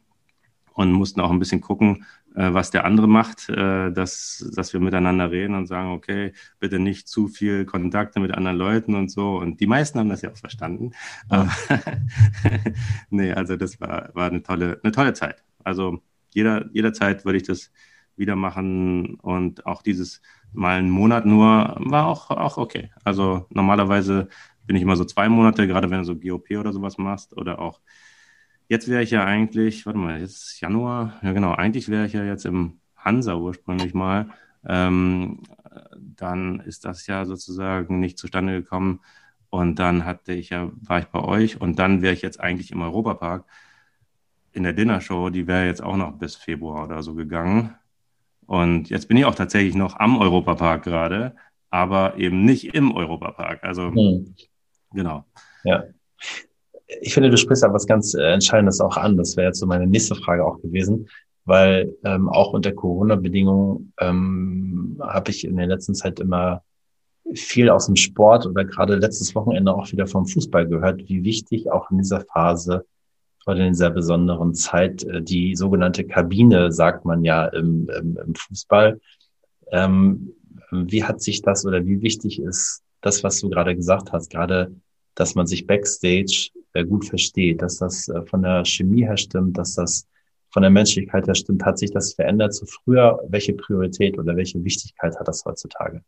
[0.73, 2.05] und mussten auch ein bisschen gucken,
[2.35, 6.79] äh, was der andere macht, äh, dass, dass wir miteinander reden und sagen, okay, bitte
[6.79, 9.37] nicht zu viel Kontakte mit anderen Leuten und so.
[9.37, 10.91] Und die meisten haben das ja auch verstanden.
[11.29, 11.49] Ja.
[13.09, 15.43] nee, also das war, war eine tolle, eine tolle Zeit.
[15.63, 16.01] Also
[16.33, 17.71] jeder, jederzeit würde ich das
[18.15, 20.21] wieder machen und auch dieses
[20.53, 22.91] mal einen Monat nur war auch, auch okay.
[23.03, 24.27] Also normalerweise
[24.65, 27.59] bin ich immer so zwei Monate, gerade wenn du so GOP oder sowas machst oder
[27.59, 27.81] auch
[28.71, 32.13] Jetzt wäre ich ja eigentlich, warte mal, jetzt ist Januar, ja genau, eigentlich wäre ich
[32.13, 34.29] ja jetzt im Hansa ursprünglich mal.
[34.65, 35.41] Ähm,
[36.15, 39.01] dann ist das ja sozusagen nicht zustande gekommen.
[39.49, 42.71] Und dann hatte ich ja, war ich bei euch und dann wäre ich jetzt eigentlich
[42.71, 43.43] im Europapark
[44.53, 47.75] in der Dinnershow, die wäre jetzt auch noch bis Februar oder so gegangen.
[48.45, 51.35] Und jetzt bin ich auch tatsächlich noch am Europapark gerade,
[51.71, 53.65] aber eben nicht im Europapark.
[53.65, 54.33] Also, hm.
[54.93, 55.25] genau.
[55.65, 55.83] Ja
[56.99, 59.17] ich finde, du sprichst da was ganz äh, Entscheidendes auch an.
[59.17, 61.07] Das wäre jetzt so meine nächste Frage auch gewesen,
[61.45, 66.63] weil ähm, auch unter Corona-Bedingungen ähm, habe ich in der letzten Zeit immer
[67.33, 71.71] viel aus dem Sport oder gerade letztes Wochenende auch wieder vom Fußball gehört, wie wichtig
[71.71, 72.85] auch in dieser Phase
[73.45, 78.35] oder in dieser besonderen Zeit äh, die sogenannte Kabine, sagt man ja im, im, im
[78.35, 78.99] Fußball.
[79.71, 80.33] Ähm,
[80.71, 84.75] wie hat sich das oder wie wichtig ist das, was du gerade gesagt hast, gerade
[85.15, 89.75] dass man sich backstage gut versteht, dass das äh, von der Chemie her stimmt, dass
[89.75, 90.07] das
[90.49, 93.19] von der Menschlichkeit her stimmt, hat sich das verändert zu früher?
[93.29, 96.03] Welche Priorität oder welche Wichtigkeit hat das heutzutage?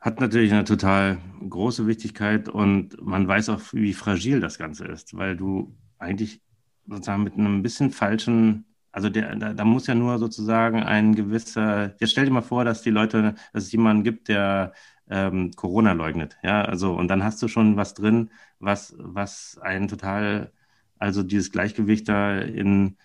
[0.00, 5.16] Hat natürlich eine total große Wichtigkeit und man weiß auch, wie fragil das Ganze ist,
[5.16, 6.40] weil du eigentlich
[6.86, 11.96] sozusagen mit einem bisschen falschen, also der, da, da muss ja nur sozusagen ein gewisser,
[11.98, 14.72] jetzt stell dir mal vor, dass die Leute, dass es jemanden gibt, der
[15.10, 19.88] ähm, Corona leugnet, ja, also und dann hast du schon was drin, was, was einen
[19.88, 20.52] total,
[20.98, 22.96] also dieses Gleichgewicht da in,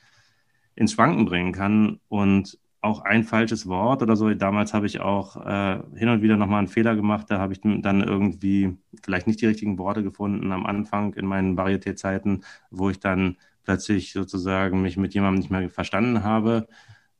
[0.76, 4.34] ins Schwanken bringen kann und auch ein falsches Wort oder so.
[4.34, 7.28] Damals habe ich auch äh, hin und wieder nochmal einen Fehler gemacht.
[7.30, 11.58] Da habe ich dann irgendwie vielleicht nicht die richtigen Worte gefunden am Anfang in meinen
[11.58, 16.68] Varieté-Zeiten, wo ich dann plötzlich sozusagen mich mit jemandem nicht mehr verstanden habe,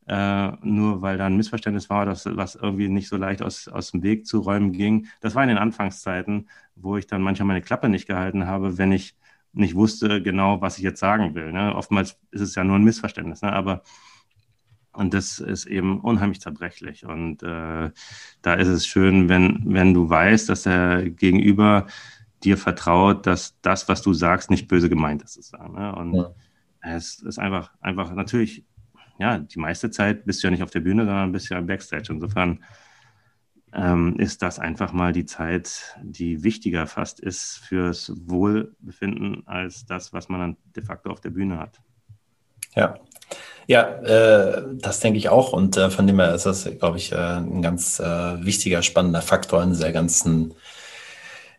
[0.06, 3.92] äh, nur weil da ein Missverständnis war, das, was irgendwie nicht so leicht aus, aus
[3.92, 5.06] dem Weg zu räumen ging.
[5.20, 8.92] Das war in den Anfangszeiten, wo ich dann manchmal meine Klappe nicht gehalten habe, wenn
[8.92, 9.16] ich
[9.52, 11.52] nicht wusste genau, was ich jetzt sagen will.
[11.52, 11.74] Ne?
[11.74, 13.52] Oftmals ist es ja nur ein Missverständnis, ne?
[13.52, 13.82] aber
[14.94, 17.06] und das ist eben unheimlich zerbrechlich.
[17.06, 17.90] Und äh,
[18.42, 21.86] da ist es schön, wenn, wenn du weißt, dass der Gegenüber
[22.44, 25.34] dir vertraut, dass das, was du sagst, nicht böse gemeint ist.
[25.34, 25.94] Sozusagen, ne?
[25.94, 26.34] Und ja.
[26.82, 28.64] es ist einfach, einfach natürlich,
[29.18, 31.66] ja, die meiste Zeit bist du ja nicht auf der Bühne, sondern bist ja im
[31.66, 32.12] Backstage.
[32.12, 32.64] Insofern
[33.74, 40.12] ähm, ist das einfach mal die Zeit, die wichtiger fast ist fürs Wohlbefinden als das,
[40.12, 41.80] was man dann de facto auf der Bühne hat.
[42.74, 42.98] Ja,
[43.66, 45.52] ja, äh, das denke ich auch.
[45.52, 49.22] Und äh, von dem her ist das, glaube ich, äh, ein ganz äh, wichtiger, spannender
[49.22, 50.54] Faktor in dieser ganzen,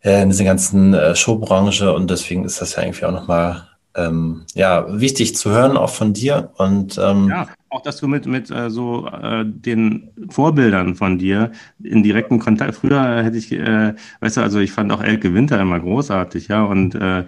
[0.03, 1.93] äh, in dieser ganzen äh, Showbranche.
[1.93, 6.13] Und deswegen ist das ja irgendwie auch nochmal ähm, ja, wichtig zu hören, auch von
[6.13, 6.51] dir.
[6.57, 11.51] Und ähm, ja, auch dass du mit, mit äh, so äh, den Vorbildern von dir
[11.83, 12.75] in direkten Kontakt.
[12.75, 16.63] Früher hätte ich, äh, weißt du, also ich fand auch Elke Winter immer großartig, ja,
[16.63, 17.25] und äh,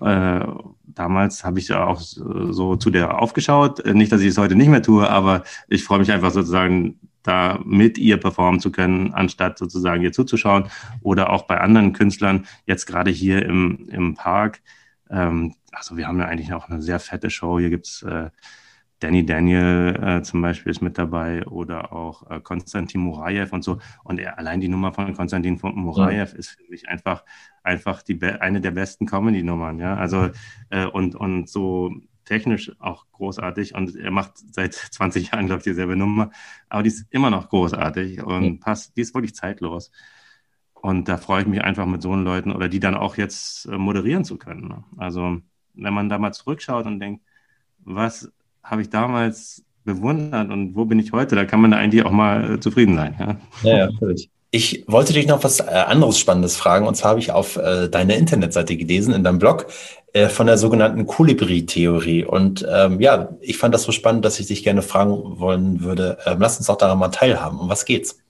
[0.00, 0.46] äh,
[0.86, 3.84] damals habe ich ja auch so zu der aufgeschaut.
[3.86, 7.58] Nicht, dass ich es heute nicht mehr tue, aber ich freue mich einfach sozusagen, da
[7.64, 10.66] mit ihr performen zu können, anstatt sozusagen ihr zuzuschauen.
[11.02, 14.60] Oder auch bei anderen Künstlern, jetzt gerade hier im, im Park.
[15.10, 17.58] Ähm, also wir haben ja eigentlich auch eine sehr fette Show.
[17.58, 18.30] Hier gibt's äh,
[19.00, 23.78] Danny Daniel äh, zum Beispiel ist mit dabei oder auch äh, Konstantin Murajew und so.
[24.02, 26.22] Und er, allein die Nummer von Konstantin Murajew ja.
[26.24, 27.24] ist für mich einfach,
[27.62, 29.78] einfach die, eine der besten Comedy-Nummern.
[29.78, 29.96] Ja?
[29.96, 30.30] Also,
[30.70, 31.92] äh, und, und so
[32.24, 33.74] technisch auch großartig.
[33.74, 36.30] Und er macht seit 20 Jahren, glaube ich, dieselbe Nummer.
[36.68, 38.58] Aber die ist immer noch großartig und ja.
[38.60, 39.90] passt, die ist wirklich zeitlos.
[40.72, 43.66] Und da freue ich mich einfach mit so einen Leuten oder die dann auch jetzt
[43.66, 44.68] äh, moderieren zu können.
[44.68, 44.84] Ne?
[44.96, 45.40] Also,
[45.74, 47.22] wenn man da mal zurückschaut und denkt,
[47.84, 48.30] was
[48.62, 51.36] habe ich damals bewundert und wo bin ich heute?
[51.36, 53.14] Da kann man da eigentlich auch mal äh, zufrieden sein.
[53.18, 54.30] Ja, ja, ja völlig.
[54.50, 56.86] Ich wollte dich noch was äh, anderes Spannendes fragen.
[56.86, 59.66] Und zwar habe ich auf äh, deiner Internetseite gelesen, in deinem Blog,
[60.12, 62.24] äh, von der sogenannten Kolibri-Theorie.
[62.24, 66.18] Und ähm, ja, ich fand das so spannend, dass ich dich gerne fragen wollen würde.
[66.24, 67.58] Ähm, lass uns doch daran mal teilhaben.
[67.58, 68.20] Um was geht's?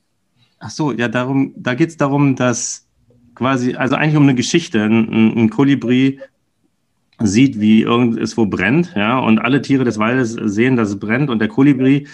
[0.60, 2.86] Ach so, ja, darum, da geht es darum, dass
[3.34, 4.82] quasi, also eigentlich um eine Geschichte.
[4.82, 6.20] Ein, ein Kolibri
[7.20, 11.38] sieht, wie irgendwo brennt, ja, und alle Tiere des Waldes sehen, dass es brennt und
[11.38, 12.06] der Kolibri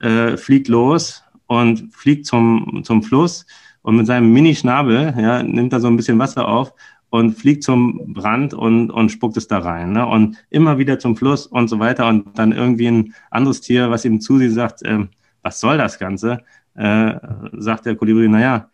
[0.00, 3.46] äh, fliegt los und fliegt zum, zum Fluss
[3.82, 6.74] und mit seinem Mini-Schnabel, ja, nimmt da so ein bisschen Wasser auf
[7.10, 9.92] und fliegt zum Brand und, und spuckt es da rein.
[9.92, 10.06] Ne?
[10.06, 12.06] Und immer wieder zum Fluss und so weiter.
[12.06, 15.06] Und dann irgendwie ein anderes Tier, was ihm zusieht, sagt, äh,
[15.42, 16.42] was soll das Ganze?
[16.74, 17.14] Äh,
[17.52, 18.68] sagt der Kolibri, naja,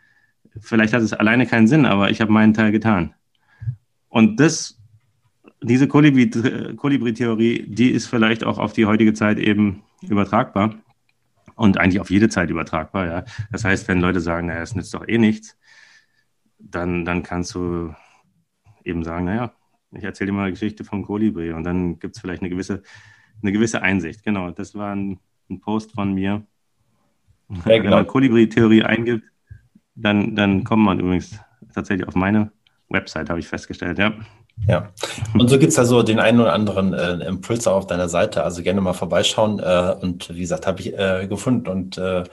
[0.59, 3.15] vielleicht hat es alleine keinen Sinn, aber ich habe meinen Teil getan.
[4.09, 4.81] Und das
[5.65, 10.75] diese Kolibri-Theorie, die ist vielleicht auch auf die heutige Zeit eben übertragbar
[11.57, 13.07] und eigentlich auf jede Zeit übertragbar.
[13.07, 13.25] Ja.
[13.51, 15.57] Das heißt, wenn Leute sagen, naja, es nützt doch eh nichts,
[16.59, 17.95] dann, dann kannst du
[18.85, 19.53] eben sagen, naja,
[19.93, 22.83] ich erzähle dir mal eine Geschichte vom Kolibri und dann gibt es vielleicht eine gewisse,
[23.43, 24.23] eine gewisse Einsicht.
[24.25, 26.45] Genau, das war ein, ein Post von mir.
[27.49, 27.85] Ja, genau.
[27.85, 29.25] Wenn man Kolibri-Theorie eingibt,
[29.95, 31.39] dann, dann kommt man übrigens
[31.73, 32.51] tatsächlich auf meine
[32.89, 34.15] Website, habe ich festgestellt, ja.
[34.67, 34.93] Ja,
[35.35, 38.45] und so gibt es ja so den einen oder anderen äh, Impuls auf deiner Seite.
[38.45, 39.59] Also gerne mal vorbeischauen.
[39.59, 42.25] Äh, und wie gesagt, habe ich äh, gefunden und äh,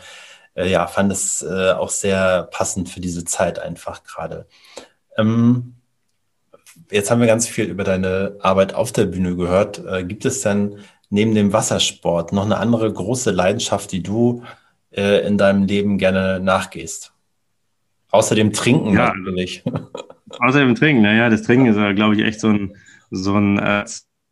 [0.55, 4.47] äh, ja, fand es äh, auch sehr passend für diese Zeit einfach gerade.
[5.17, 5.75] Ähm,
[6.89, 9.81] jetzt haben wir ganz viel über deine Arbeit auf der Bühne gehört.
[10.07, 10.79] gibt es denn
[11.09, 14.43] neben dem Wassersport noch eine andere große Leidenschaft, die du
[14.91, 17.13] in deinem Leben gerne nachgehst?
[18.09, 19.13] Außer dem Trinken ja.
[19.13, 19.63] natürlich.
[20.39, 22.75] Außer dem Trinken, naja, das Trinken ist ja, glaube ich, echt so ein,
[23.09, 23.57] so ein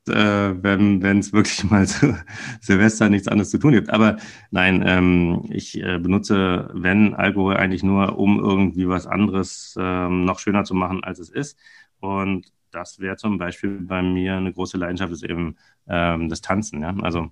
[0.10, 2.18] äh, wenn es wirklich mal zu
[2.62, 3.90] Silvester nichts anderes zu tun gibt.
[3.90, 4.18] Aber
[4.52, 10.40] nein, ähm, ich äh, benutze, wenn Alkohol, eigentlich nur, um irgendwie was anderes ähm, noch
[10.40, 11.58] schöner zu machen, als es ist.
[12.00, 15.58] Und das wäre zum Beispiel bei mir eine große Leidenschaft, ist eben
[15.88, 16.82] ähm, das Tanzen.
[16.82, 16.96] Ja?
[17.02, 17.32] Also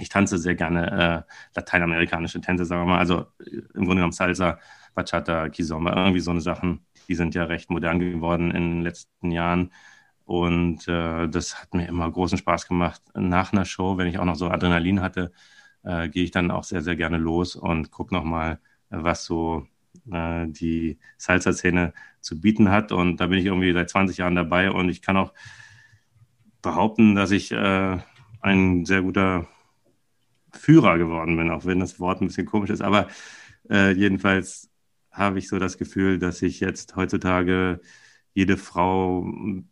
[0.00, 2.98] ich tanze sehr gerne äh, lateinamerikanische Tänze, sagen wir mal.
[2.98, 4.58] Also äh, im Grunde genommen Salsa,
[4.94, 6.80] Bachata, Kizomba, irgendwie so eine Sachen.
[7.10, 9.72] Die sind ja recht modern geworden in den letzten Jahren.
[10.24, 13.02] Und äh, das hat mir immer großen Spaß gemacht.
[13.14, 15.32] Nach einer Show, wenn ich auch noch so Adrenalin hatte,
[15.82, 19.66] äh, gehe ich dann auch sehr, sehr gerne los und gucke nochmal, was so
[20.12, 22.92] äh, die Salsa-Szene zu bieten hat.
[22.92, 25.32] Und da bin ich irgendwie seit 20 Jahren dabei und ich kann auch
[26.62, 27.98] behaupten, dass ich äh,
[28.40, 29.48] ein sehr guter
[30.52, 32.82] Führer geworden bin, auch wenn das Wort ein bisschen komisch ist.
[32.82, 33.08] Aber
[33.68, 34.69] äh, jedenfalls
[35.10, 37.80] habe ich so das Gefühl, dass ich jetzt heutzutage
[38.32, 39.26] jede Frau,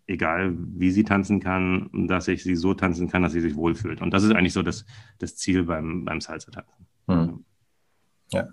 [0.07, 4.03] egal wie sie tanzen kann, dass ich sie so tanzen kann, dass sie sich wohlfühlt.
[4.03, 4.85] Und das ist eigentlich so das,
[5.19, 6.87] das Ziel beim, beim Salsa-Tanzen.
[7.07, 7.45] Hm.
[8.33, 8.49] Ja.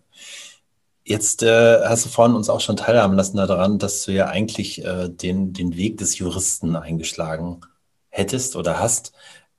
[1.04, 4.84] Jetzt äh, hast du vorhin uns auch schon teilhaben lassen daran, dass du ja eigentlich
[4.84, 7.62] äh, den, den Weg des Juristen eingeschlagen
[8.10, 9.14] hättest oder hast.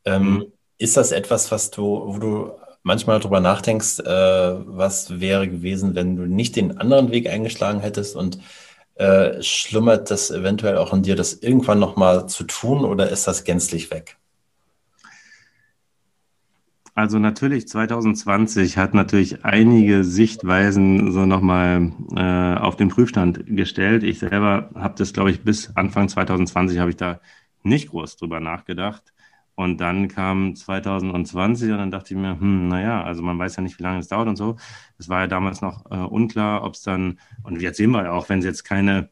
[0.04, 0.52] Ähm, mhm.
[0.78, 2.50] Ist das etwas, was du, wo du
[2.87, 8.14] manchmal darüber nachdenkst, äh, was wäre gewesen, wenn du nicht den anderen Weg eingeschlagen hättest
[8.14, 8.38] und
[8.94, 13.42] äh, schlummert das eventuell auch in dir, das irgendwann nochmal zu tun oder ist das
[13.42, 14.16] gänzlich weg?
[16.94, 24.05] Also natürlich 2020 hat natürlich einige Sichtweisen so nochmal äh, auf den Prüfstand gestellt.
[24.05, 27.20] Ich selber habe das, glaube ich, bis Anfang 2020 habe ich da
[27.64, 29.12] nicht groß drüber nachgedacht.
[29.56, 33.62] Und dann kam 2020 und dann dachte ich mir, hm, naja, also man weiß ja
[33.62, 34.56] nicht, wie lange es dauert und so.
[34.98, 38.12] Es war ja damals noch äh, unklar, ob es dann, und jetzt sehen wir ja
[38.12, 39.08] auch, wenn es jetzt keine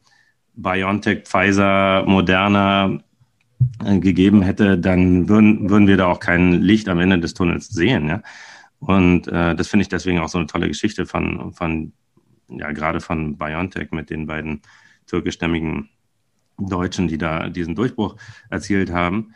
[0.53, 2.99] BioNTech, Pfizer, Moderna
[3.83, 7.69] äh, gegeben hätte, dann würden, würden wir da auch kein Licht am Ende des Tunnels
[7.69, 8.07] sehen.
[8.07, 8.21] Ja?
[8.77, 11.91] Und äh, das finde ich deswegen auch so eine tolle Geschichte von, von
[12.49, 14.61] ja, gerade von BioNTech mit den beiden
[15.07, 15.89] türkischstämmigen
[16.59, 18.15] Deutschen, die da diesen Durchbruch
[18.51, 19.33] erzielt haben.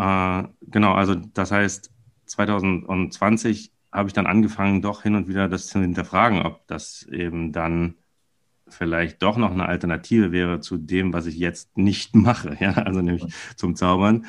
[0.00, 1.90] Äh, genau, also das heißt,
[2.26, 7.52] 2020 habe ich dann angefangen, doch hin und wieder das zu hinterfragen, ob das eben
[7.52, 7.96] dann
[8.68, 13.02] vielleicht doch noch eine Alternative wäre zu dem, was ich jetzt nicht mache, ja, also
[13.02, 14.26] nämlich zum Zaubern.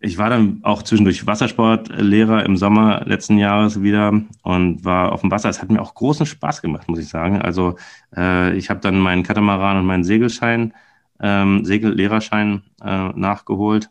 [0.00, 5.30] Ich war dann auch zwischendurch Wassersportlehrer im Sommer letzten Jahres wieder und war auf dem
[5.30, 5.48] Wasser.
[5.48, 7.40] Es hat mir auch großen Spaß gemacht, muss ich sagen.
[7.40, 7.76] Also
[8.16, 10.74] äh, ich habe dann meinen Katamaran und meinen Segelschein,
[11.20, 13.90] ähm, Segellehrerschein äh, nachgeholt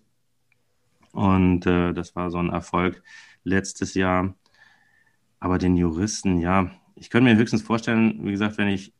[1.14, 3.02] und äh, das war so ein Erfolg
[3.46, 4.36] letztes Jahr.
[5.40, 8.94] Aber den Juristen, ja, ich könnte mir höchstens vorstellen, wie gesagt, wenn ich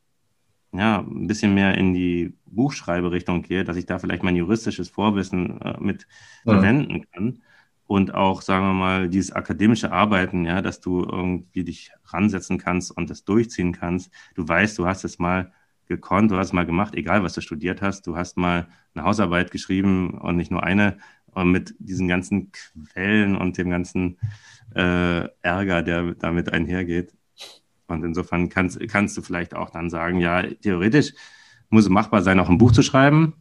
[0.74, 5.60] ja, ein bisschen mehr in die Buchschreiberichtung gehe, dass ich da vielleicht mein juristisches Vorwissen
[5.60, 6.06] äh, mit
[6.44, 6.54] ja.
[6.54, 7.42] verwenden kann.
[7.86, 12.90] Und auch, sagen wir mal, dieses akademische Arbeiten, ja, dass du irgendwie dich ransetzen kannst
[12.90, 14.10] und das durchziehen kannst.
[14.34, 15.52] Du weißt, du hast es mal
[15.86, 18.06] gekonnt, du hast es mal gemacht, egal was du studiert hast.
[18.06, 20.96] Du hast mal eine Hausarbeit geschrieben und nicht nur eine,
[21.34, 24.18] und mit diesen ganzen Quellen und dem ganzen
[24.74, 27.12] äh, Ärger, der damit einhergeht.
[27.86, 31.12] Und insofern kannst, kannst du vielleicht auch dann sagen, ja, theoretisch
[31.68, 33.34] muss es machbar sein, auch ein Buch zu schreiben,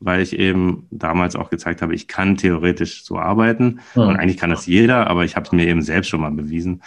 [0.00, 3.80] weil ich eben damals auch gezeigt habe, ich kann theoretisch so arbeiten.
[3.94, 4.02] Ja.
[4.02, 6.82] Und eigentlich kann das jeder, aber ich habe es mir eben selbst schon mal bewiesen.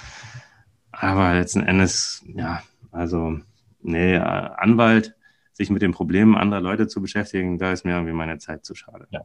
[0.92, 3.40] Aber letzten Endes, ja, also,
[3.82, 5.17] nee, äh, Anwalt
[5.58, 8.76] sich mit den Problemen anderer Leute zu beschäftigen, da ist mir irgendwie meine Zeit zu
[8.76, 9.08] schade.
[9.10, 9.22] Ja.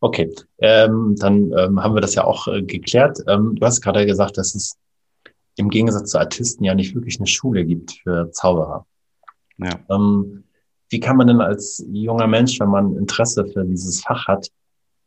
[0.00, 3.18] Okay, ähm, dann ähm, haben wir das ja auch äh, geklärt.
[3.26, 4.78] Ähm, du hast gerade gesagt, dass es
[5.56, 8.86] im Gegensatz zu Artisten ja nicht wirklich eine Schule gibt für Zauberer.
[9.58, 9.80] Ja.
[9.90, 10.44] Ähm,
[10.88, 14.48] wie kann man denn als junger Mensch, wenn man Interesse für dieses Fach hat,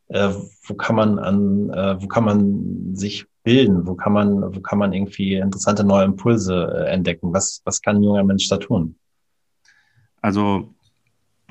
[0.08, 0.28] äh,
[0.66, 3.86] wo kann man an, äh, wo kann man sich bilden?
[3.86, 7.32] Wo kann man, wo kann man irgendwie interessante neue Impulse äh, entdecken?
[7.32, 8.96] Was, was kann ein junger Mensch da tun?
[10.26, 10.74] Also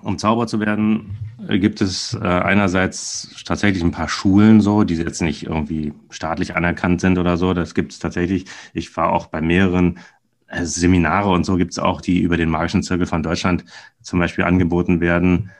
[0.02, 1.16] um Zauber zu werden,
[1.48, 6.58] äh, gibt es äh, einerseits tatsächlich ein paar Schulen so, die jetzt nicht irgendwie staatlich
[6.58, 7.54] anerkannt sind oder so.
[7.54, 8.48] Das gibt es tatsächlich.
[8.74, 10.00] Ich war auch bei mehreren
[10.48, 13.64] äh, Seminare und so gibt es auch, die über den Magischen Zirkel von Deutschland
[14.02, 15.52] zum Beispiel angeboten werden.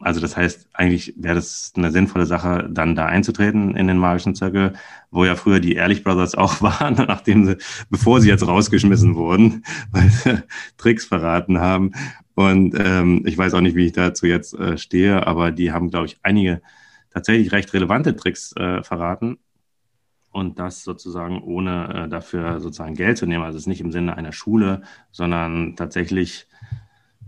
[0.00, 4.34] Also das heißt, eigentlich wäre das eine sinnvolle Sache, dann da einzutreten in den magischen
[4.34, 4.74] Zirkel,
[5.10, 7.56] wo ja früher die Ehrlich Brothers auch waren, nachdem sie,
[7.90, 10.42] bevor sie jetzt rausgeschmissen wurden, weil sie
[10.76, 11.92] Tricks verraten haben.
[12.34, 15.90] Und ähm, ich weiß auch nicht, wie ich dazu jetzt äh, stehe, aber die haben,
[15.90, 16.62] glaube ich, einige
[17.10, 19.38] tatsächlich recht relevante Tricks äh, verraten.
[20.32, 23.44] Und das sozusagen ohne äh, dafür sozusagen Geld zu nehmen.
[23.44, 24.82] Also es ist nicht im Sinne einer Schule,
[25.12, 26.48] sondern tatsächlich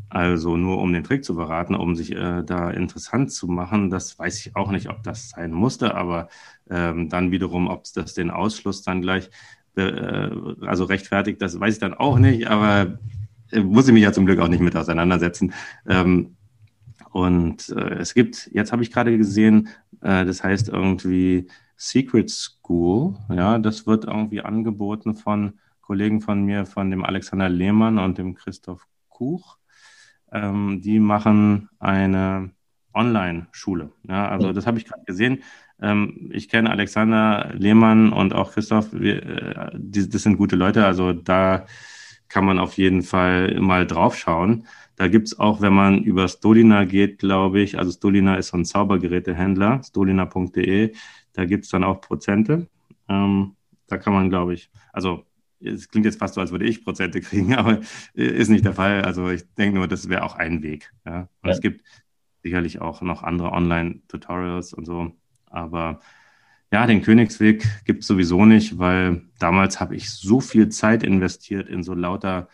[0.09, 4.19] also nur um den Trick zu verraten, um sich äh, da interessant zu machen, das
[4.19, 6.29] weiß ich auch nicht, ob das sein musste, aber
[6.71, 9.31] ähm, dann wiederum, ob das den Ausschluss dann gleich
[9.77, 10.31] äh,
[10.63, 12.99] also rechtfertigt, das weiß ich dann auch nicht, aber
[13.53, 15.53] muss ich mich ja zum Glück auch nicht mit auseinandersetzen.
[15.89, 16.37] Ähm,
[17.13, 19.69] Und äh, es gibt, jetzt habe ich gerade gesehen,
[20.03, 21.47] äh, das heißt irgendwie
[21.79, 23.17] Secret School.
[23.31, 28.35] Ja, das wird irgendwie angeboten von Kollegen von mir, von dem Alexander Lehmann und dem
[28.35, 29.57] Christoph Kuch.
[30.31, 32.51] Ähm, die machen eine
[32.93, 33.93] Online-Schule.
[34.09, 35.43] Ja, also das habe ich gerade gesehen.
[35.81, 38.93] Ähm, ich kenne Alexander Lehmann und auch Christoph.
[38.93, 40.85] Wir, äh, die, das sind gute Leute.
[40.85, 41.67] Also da
[42.29, 44.67] kann man auf jeden Fall mal drauf schauen.
[44.97, 48.57] Da gibt es auch, wenn man über Stolina geht, glaube ich, also Stolina ist so
[48.57, 50.95] ein Zaubergerätehändler, stolina.de,
[51.35, 52.67] da gibt es dann auch Prozente.
[53.09, 53.57] Ähm,
[53.87, 55.25] da kann man, glaube ich, also
[55.61, 57.81] es klingt jetzt fast so, als würde ich Prozente kriegen, aber
[58.15, 59.03] ist nicht der Fall.
[59.03, 60.93] Also ich denke nur, das wäre auch ein Weg.
[61.05, 61.29] Ja?
[61.43, 61.51] Und ja.
[61.51, 61.85] es gibt
[62.43, 65.13] sicherlich auch noch andere Online-Tutorials und so.
[65.47, 66.01] Aber
[66.73, 71.69] ja, den Königsweg gibt es sowieso nicht, weil damals habe ich so viel Zeit investiert
[71.69, 72.49] in so lauter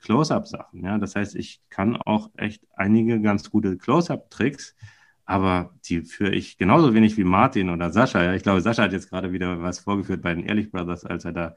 [0.00, 0.82] Close-up-Sachen.
[0.84, 0.98] Ja?
[0.98, 4.74] Das heißt, ich kann auch echt einige ganz gute Close-up-Tricks,
[5.24, 8.22] aber die führe ich genauso wenig wie Martin oder Sascha.
[8.22, 8.34] Ja?
[8.34, 11.32] Ich glaube, Sascha hat jetzt gerade wieder was vorgeführt bei den Ehrlich Brothers, als er
[11.32, 11.54] da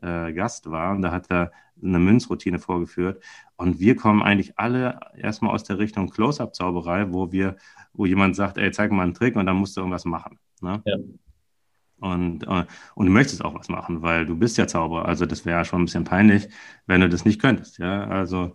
[0.00, 0.92] äh, Gast war.
[0.92, 3.22] Und da hat er eine Münzroutine vorgeführt.
[3.56, 7.56] Und wir kommen eigentlich alle erstmal aus der Richtung Close-up-Zauberei, wo wir,
[7.92, 10.38] wo jemand sagt, ey, zeig mal einen Trick und dann musst du irgendwas machen.
[10.62, 10.80] Ne?
[10.86, 10.96] Ja.
[12.02, 15.06] Und, äh, und du möchtest auch was machen, weil du bist ja Zauberer.
[15.06, 16.48] Also das wäre ja schon ein bisschen peinlich,
[16.86, 17.78] wenn du das nicht könntest.
[17.78, 18.54] Ja, also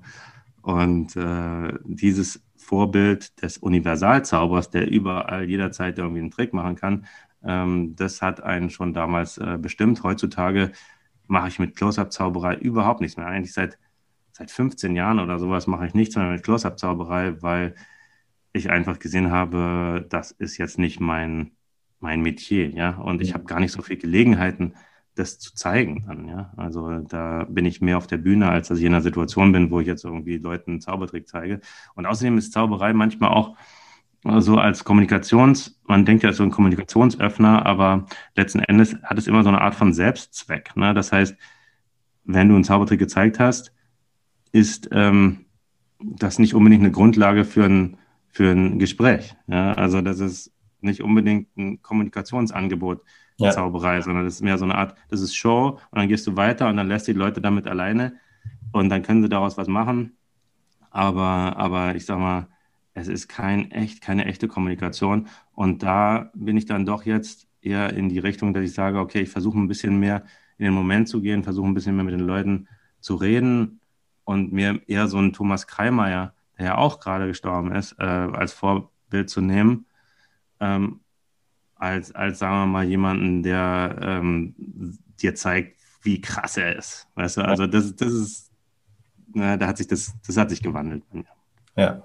[0.61, 7.05] und äh, dieses Vorbild des Universalzaubers, der überall jederzeit irgendwie einen Trick machen kann,
[7.43, 10.03] ähm, das hat einen schon damals äh, bestimmt.
[10.03, 10.71] Heutzutage
[11.27, 13.27] mache ich mit Close-Up-Zauberei überhaupt nichts mehr.
[13.27, 13.77] Eigentlich seit,
[14.33, 17.75] seit 15 Jahren oder sowas mache ich nichts mehr mit Close-Up-Zauberei, weil
[18.53, 21.56] ich einfach gesehen habe, das ist jetzt nicht mein,
[21.99, 22.97] mein Metier, ja.
[22.97, 24.73] Und ich habe gar nicht so viele Gelegenheiten,
[25.15, 26.53] das zu zeigen dann, ja.
[26.57, 29.71] Also da bin ich mehr auf der Bühne, als dass ich in einer Situation bin,
[29.71, 31.59] wo ich jetzt irgendwie Leuten einen Zaubertrick zeige.
[31.95, 33.55] Und außerdem ist Zauberei manchmal auch
[34.39, 39.43] so als Kommunikations, man denkt ja so ein Kommunikationsöffner, aber letzten Endes hat es immer
[39.43, 40.75] so eine Art von Selbstzweck.
[40.75, 40.93] Ne?
[40.93, 41.35] Das heißt,
[42.25, 43.73] wenn du einen Zaubertrick gezeigt hast,
[44.51, 45.45] ist ähm,
[45.99, 49.35] das nicht unbedingt eine Grundlage für ein, für ein Gespräch.
[49.47, 49.73] Ja?
[49.73, 50.51] Also das ist
[50.81, 53.01] nicht unbedingt ein Kommunikationsangebot,
[53.37, 53.51] ja.
[53.51, 56.35] Zauberei, sondern das ist mehr so eine Art, das ist Show und dann gehst du
[56.35, 58.13] weiter und dann lässt die Leute damit alleine
[58.71, 60.17] und dann können sie daraus was machen.
[60.89, 62.47] Aber, aber ich sag mal,
[62.93, 65.27] es ist kein echt, keine echte Kommunikation.
[65.53, 69.21] Und da bin ich dann doch jetzt eher in die Richtung, dass ich sage, okay,
[69.21, 70.23] ich versuche ein bisschen mehr
[70.57, 72.67] in den Moment zu gehen, versuche ein bisschen mehr mit den Leuten
[72.99, 73.79] zu reden
[74.23, 78.53] und mir eher so einen Thomas Kreimeier, der ja auch gerade gestorben ist, äh, als
[78.53, 79.85] Vorbild zu nehmen,
[80.59, 81.01] ähm,
[81.75, 84.55] als, als, sagen wir mal, jemanden, der ähm,
[85.21, 87.07] dir zeigt, wie krass er ist.
[87.15, 88.51] Weißt du, also das, das ist,
[89.33, 91.03] na, da hat sich das, das hat sich gewandelt.
[91.75, 92.03] Ja.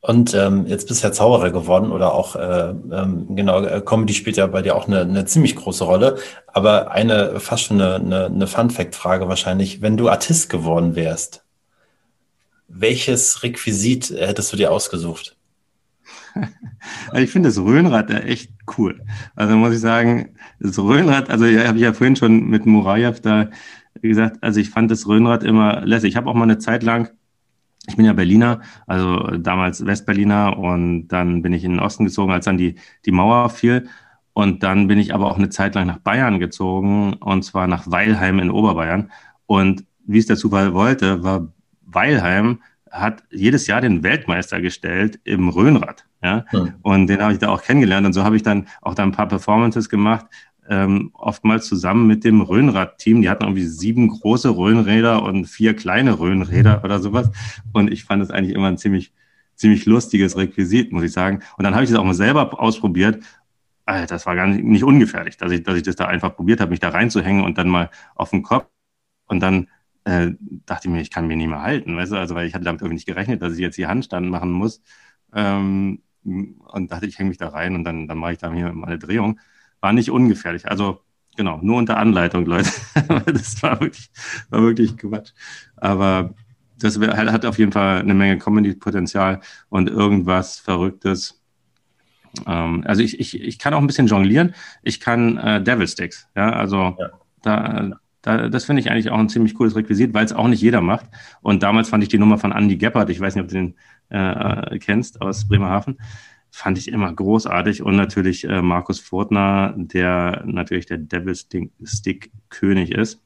[0.00, 4.12] Und ähm, jetzt bist du ja Zauberer geworden oder auch, äh, ähm, genau, äh, Comedy
[4.12, 6.18] spielt ja bei dir auch eine, eine ziemlich große Rolle.
[6.46, 9.80] Aber eine, fast schon eine, eine, eine Fun-Fact-Frage wahrscheinlich.
[9.80, 11.42] Wenn du Artist geworden wärst,
[12.68, 15.36] welches Requisit hättest du dir ausgesucht?
[17.14, 19.00] Ich finde das Röhnrad ja echt cool.
[19.36, 20.30] Also muss ich sagen,
[20.60, 23.48] das Röhnrad, also ja, habe ich ja vorhin schon mit Murajew da
[24.02, 26.10] gesagt, also ich fand das Röhnrad immer lässig.
[26.10, 27.08] Ich habe auch mal eine Zeit lang
[27.86, 32.32] ich bin ja Berliner, also damals Westberliner und dann bin ich in den Osten gezogen,
[32.32, 33.88] als dann die, die Mauer fiel.
[34.32, 37.88] Und dann bin ich aber auch eine Zeit lang nach Bayern gezogen und zwar nach
[37.90, 39.12] Weilheim in Oberbayern.
[39.46, 42.60] Und wie es der Zufall wollte, war Weilheim
[42.90, 46.06] hat jedes Jahr den Weltmeister gestellt im Rhönrad.
[46.24, 46.44] Ja?
[46.48, 46.72] Hm.
[46.82, 48.06] Und den habe ich da auch kennengelernt.
[48.06, 50.26] Und so habe ich dann auch da ein paar Performances gemacht
[50.68, 53.22] ähm, oftmals zusammen mit dem Röhnrad-Team.
[53.22, 57.30] Die hatten irgendwie sieben große Röhnräder und vier kleine Röhnräder oder sowas.
[57.72, 59.12] Und ich fand es eigentlich immer ein ziemlich,
[59.54, 61.42] ziemlich lustiges Requisit, muss ich sagen.
[61.56, 63.22] Und dann habe ich das auch mal selber ausprobiert.
[63.86, 66.60] Alter, das war gar nicht, nicht ungefährlich, dass ich, dass ich das da einfach probiert
[66.60, 68.66] habe, mich da reinzuhängen und dann mal auf den Kopf.
[69.26, 69.68] Und dann
[70.04, 70.32] äh,
[70.66, 72.64] dachte ich mir, ich kann mich nicht mehr halten, weißt du, also weil ich hatte
[72.64, 74.82] damit irgendwie nicht gerechnet, dass ich jetzt die Handstand machen muss.
[75.34, 78.72] Ähm, und dachte, ich hänge mich da rein und dann, dann mache ich da mir
[78.72, 79.38] mal eine Drehung
[79.84, 80.66] war nicht ungefährlich.
[80.66, 81.02] Also
[81.36, 82.70] genau, nur unter Anleitung, Leute.
[83.26, 84.10] das war wirklich,
[84.48, 85.32] war wirklich Quatsch.
[85.76, 86.34] Aber
[86.78, 91.42] das hat auf jeden Fall eine Menge Comedy-Potenzial und irgendwas Verrücktes.
[92.46, 94.54] Ähm, also ich, ich, ich kann auch ein bisschen jonglieren.
[94.82, 96.28] Ich kann äh, Devil Sticks.
[96.34, 97.10] Ja, also ja.
[97.42, 97.90] da,
[98.24, 100.80] da, das finde ich eigentlich auch ein ziemlich cooles Requisit, weil es auch nicht jeder
[100.80, 101.06] macht.
[101.42, 103.74] Und damals fand ich die Nummer von Andy Geppert, ich weiß nicht, ob du den
[104.08, 105.98] äh, kennst, aus Bremerhaven
[106.54, 107.82] fand ich immer großartig.
[107.82, 113.20] Und natürlich äh, Markus Furtner, der natürlich der Devil Stick König ist.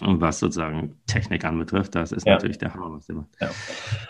[0.00, 2.32] Und was sozusagen Technik anbetrifft, das ist ja.
[2.32, 3.28] natürlich der Hammer, was der macht.
[3.40, 3.50] Ja.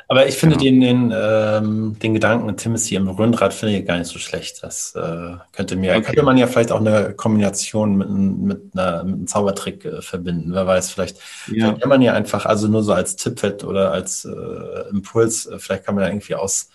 [0.08, 0.80] Aber ich finde genau.
[0.80, 4.62] den, den, ähm, den Gedanken Timothy im Rundrad finde ich gar nicht so schlecht.
[4.62, 6.02] Das äh, könnte mir, okay.
[6.02, 10.54] könnte man ja vielleicht auch eine Kombination mit, mit, einer, mit einem Zaubertrick äh, verbinden.
[10.54, 11.66] Wer weiß, vielleicht, ja.
[11.66, 15.58] vielleicht kann man ja einfach, also nur so als Tippfett oder als äh, Impuls, äh,
[15.58, 16.70] vielleicht kann man ja irgendwie aus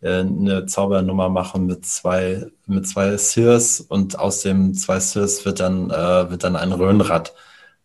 [0.00, 5.60] äh, eine Zaubernummer machen mit zwei, mit zwei Sears und aus dem zwei Sears wird
[5.60, 7.32] dann, äh, wird dann ein Röhnrad.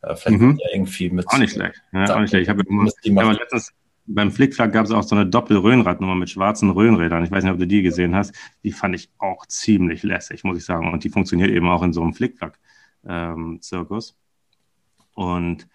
[0.04, 0.60] Äh, vielleicht mhm.
[0.62, 1.28] ja irgendwie mit.
[1.28, 1.82] Auch nicht schlecht.
[1.92, 2.44] Ja, auch nicht schlecht.
[2.44, 3.74] Ich habe hab letztens
[4.06, 7.24] beim Flickflack gab es auch so eine Doppel-Röhnradnummer mit schwarzen Röhnrädern.
[7.24, 8.36] Ich weiß nicht, ob du die gesehen hast.
[8.64, 10.92] Die fand ich auch ziemlich lässig, muss ich sagen.
[10.92, 14.10] Und die funktioniert eben auch in so einem Flickflack-Zirkus.
[14.10, 15.68] Ähm, und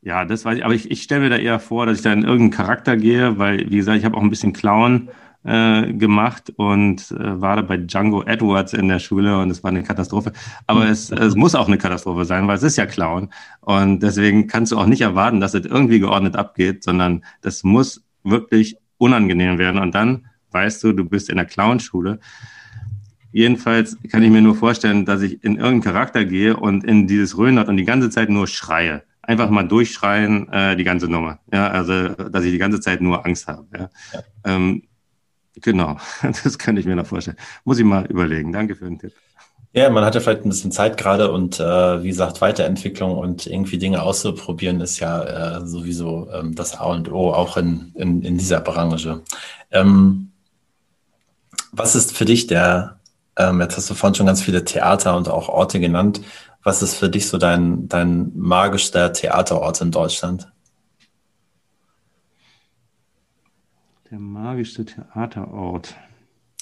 [0.00, 0.64] ja, das weiß ich.
[0.64, 3.38] Aber ich, ich stelle mir da eher vor, dass ich da in irgendeinen Charakter gehe,
[3.38, 5.10] weil, wie gesagt, ich habe auch ein bisschen Clown
[5.44, 9.70] äh, gemacht und äh, war da bei Django Edwards in der Schule und es war
[9.70, 10.32] eine Katastrophe.
[10.66, 13.30] Aber es, es muss auch eine Katastrophe sein, weil es ist ja Clown.
[13.60, 18.04] Und deswegen kannst du auch nicht erwarten, dass es irgendwie geordnet abgeht, sondern das muss
[18.22, 19.80] wirklich unangenehm werden.
[19.80, 22.20] Und dann weißt du, du bist in der Clownschule.
[23.32, 27.38] Jedenfalls kann ich mir nur vorstellen, dass ich in irgendeinen Charakter gehe und in dieses
[27.38, 29.04] Röhnert und die ganze Zeit nur schreie.
[29.22, 31.38] Einfach mal durchschreien, äh, die ganze Nummer.
[31.52, 33.66] Ja, also, dass ich die ganze Zeit nur Angst habe.
[33.72, 33.90] Ja.
[34.12, 34.22] ja.
[34.44, 34.82] Ähm,
[35.56, 35.96] Genau,
[36.44, 37.36] das kann ich mir noch vorstellen.
[37.64, 38.52] Muss ich mal überlegen.
[38.52, 39.12] Danke für den Tipp.
[39.72, 43.78] Ja, man hatte vielleicht ein bisschen Zeit gerade und äh, wie gesagt, Weiterentwicklung und irgendwie
[43.78, 48.36] Dinge auszuprobieren ist ja äh, sowieso ähm, das A und O auch in, in, in
[48.36, 49.22] dieser Branche.
[49.70, 50.32] Ähm,
[51.70, 52.98] was ist für dich der,
[53.36, 56.20] ähm, jetzt hast du vorhin schon ganz viele Theater und auch Orte genannt,
[56.64, 60.48] was ist für dich so dein, dein magischster Theaterort in Deutschland?
[64.10, 65.94] Der magische Theaterort.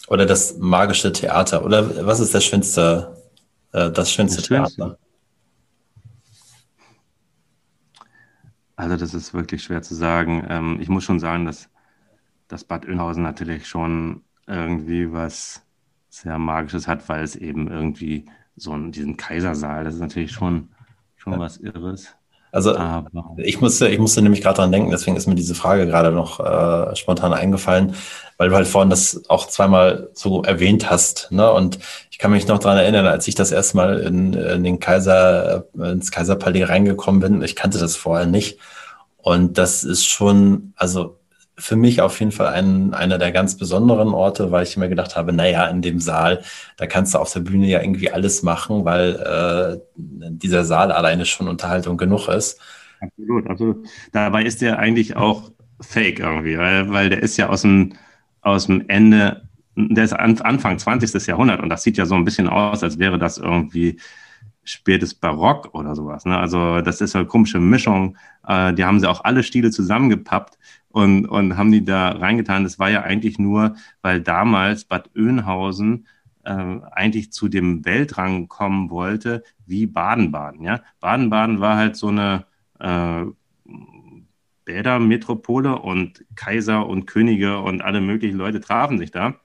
[0.09, 1.65] Oder das magische Theater.
[1.65, 3.17] Oder was ist das schönste,
[3.73, 4.69] äh, das schönste das Theater?
[4.69, 4.99] Schönste.
[8.77, 10.47] Also das ist wirklich schwer zu sagen.
[10.49, 11.71] Ähm, ich muss schon sagen, dass,
[12.49, 15.63] dass Bad Oeynhausen natürlich schon irgendwie was
[16.11, 18.27] sehr Magisches hat, weil es eben irgendwie
[18.57, 20.69] so einen, diesen Kaisersaal, das ist natürlich schon,
[21.17, 21.39] schon ja.
[21.39, 22.15] was Irres.
[22.51, 23.11] Also Aber.
[23.37, 26.41] ich musste, ich musste nämlich gerade dran denken, deswegen ist mir diese Frage gerade noch
[26.41, 27.95] äh, spontan eingefallen,
[28.39, 31.31] weil du halt vorhin das auch zweimal so erwähnt hast.
[31.31, 31.51] Ne?
[31.53, 31.79] Und
[32.11, 35.67] ich kann mich noch dran erinnern, als ich das erste Mal in, in den Kaiser,
[35.75, 38.59] ins Kaiserpalais reingekommen bin, ich kannte das vorher nicht.
[39.19, 41.19] Und das ist schon, also
[41.59, 45.17] für mich auf jeden Fall ein, einer der ganz besonderen Orte, weil ich immer gedacht
[45.17, 46.43] habe, naja, in dem Saal,
[46.77, 51.27] da kannst du auf der Bühne ja irgendwie alles machen, weil äh, dieser Saal alleine
[51.27, 52.61] schon Unterhaltung genug ist.
[53.01, 53.89] Absolut, absolut.
[54.13, 55.51] Dabei ist der eigentlich auch
[55.81, 57.95] fake irgendwie, weil, weil der ist ja aus dem,
[58.41, 59.43] aus dem Ende,
[59.75, 61.27] der ist Anfang 20.
[61.27, 63.99] Jahrhundert und das sieht ja so ein bisschen aus, als wäre das irgendwie
[64.65, 66.25] spätes Barock oder sowas.
[66.25, 66.39] Ne?
[66.39, 68.17] Also das ist eine komische Mischung.
[68.47, 70.59] Äh, die haben sie auch alle Stile zusammengepappt
[70.99, 72.65] und, und haben die da reingetan.
[72.65, 76.09] Das war ja eigentlich nur, weil damals Bad Oeynhausen
[76.45, 76.51] äh,
[76.91, 80.65] eigentlich zu dem Weltrang kommen wollte wie Baden-Baden.
[80.65, 80.83] Ja?
[80.99, 82.47] Baden-Baden war halt so eine
[82.81, 83.27] äh,
[84.65, 89.37] Bädermetropole und Kaiser und Könige und alle möglichen Leute trafen sich da.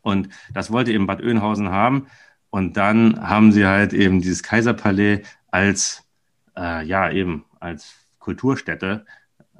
[0.00, 2.06] Und das wollte eben Bad Oeynhausen haben.
[2.48, 5.20] Und dann haben sie halt eben dieses Kaiserpalais
[5.50, 6.08] als,
[6.56, 9.04] äh, ja, eben als Kulturstätte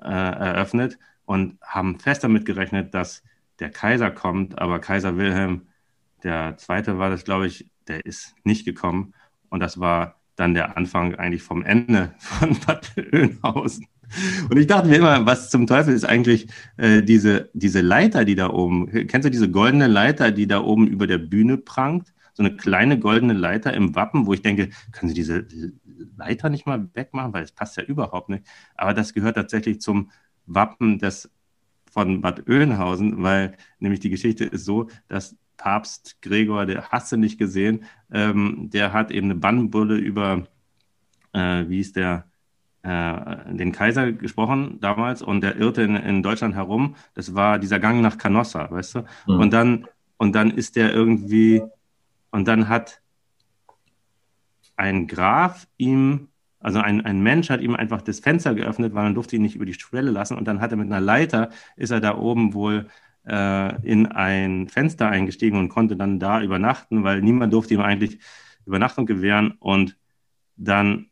[0.04, 3.22] äh, eröffnet und haben fest damit gerechnet, dass
[3.58, 5.62] der Kaiser kommt, aber Kaiser Wilhelm
[6.22, 9.14] der Zweite war das, glaube ich, der ist nicht gekommen.
[9.48, 13.86] Und das war dann der Anfang eigentlich vom Ende von Bad Oeynhausen.
[14.50, 16.46] Und ich dachte mir immer, was zum Teufel ist eigentlich
[16.76, 20.86] äh, diese, diese Leiter, die da oben, kennst du diese goldene Leiter, die da oben
[20.86, 22.12] über der Bühne prangt?
[22.34, 25.46] So eine kleine goldene Leiter im Wappen, wo ich denke, können Sie diese
[26.16, 28.46] Leiter nicht mal wegmachen, weil es passt ja überhaupt nicht.
[28.74, 30.10] Aber das gehört tatsächlich zum
[30.46, 31.30] Wappen des
[31.90, 37.18] von Bad Oeynhausen, weil nämlich die Geschichte ist so, dass Papst Gregor, der hast du
[37.18, 40.44] nicht gesehen, ähm, der hat eben eine Bannbulle über,
[41.34, 42.24] äh, wie ist der,
[42.82, 46.96] äh, den Kaiser gesprochen damals und der irrte in, in, Deutschland herum.
[47.14, 48.98] Das war dieser Gang nach Canossa, weißt du?
[49.26, 49.40] Mhm.
[49.40, 51.62] Und dann und dann ist der irgendwie
[52.32, 53.00] und dann hat
[54.76, 56.28] ein Graf ihm,
[56.58, 59.54] also ein, ein Mensch hat ihm einfach das Fenster geöffnet, weil man durfte ihn nicht
[59.54, 60.36] über die Schwelle lassen.
[60.36, 62.88] Und dann hat er mit einer Leiter, ist er da oben wohl
[63.26, 68.18] äh, in ein Fenster eingestiegen und konnte dann da übernachten, weil niemand durfte ihm eigentlich
[68.66, 69.52] Übernachtung gewähren.
[69.60, 69.96] Und
[70.56, 71.10] dann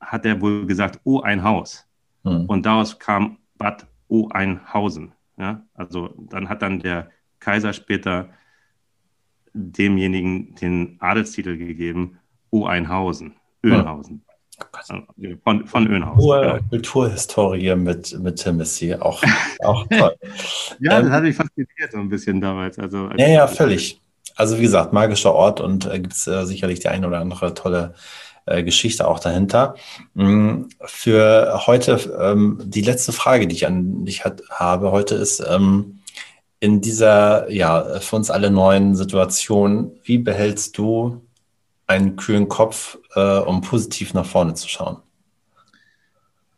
[0.00, 1.86] hat er wohl gesagt, oh, ein Haus.
[2.24, 2.46] Hm.
[2.46, 5.12] Und daraus kam Bad O ein Hausen.
[5.36, 5.64] Ja?
[5.74, 8.30] Also dann hat dann der Kaiser später
[9.58, 12.18] demjenigen den Adelstitel gegeben,
[12.50, 14.22] O Einhausen, Ölhausen.
[15.44, 16.16] Von, von Önhaus.
[16.16, 16.58] Kultur, genau.
[16.68, 19.22] Kulturhistorie mit, mit Timothy, auch,
[19.64, 20.16] auch toll.
[20.80, 22.78] ja, ähm, das hat mich fasziniert so ein bisschen damals.
[22.78, 24.00] Also, ja, ja, völlig.
[24.34, 27.54] Also wie gesagt, magischer Ort und äh, gibt es äh, sicherlich die eine oder andere
[27.54, 27.94] tolle
[28.46, 29.74] äh, Geschichte auch dahinter.
[30.14, 30.68] Mhm.
[30.84, 36.00] Für heute ähm, die letzte Frage, die ich an dich hat, habe heute ist, ähm,
[36.60, 41.22] in dieser, ja, für uns alle neuen Situation, wie behältst du
[41.86, 44.98] einen kühlen Kopf, äh, um positiv nach vorne zu schauen?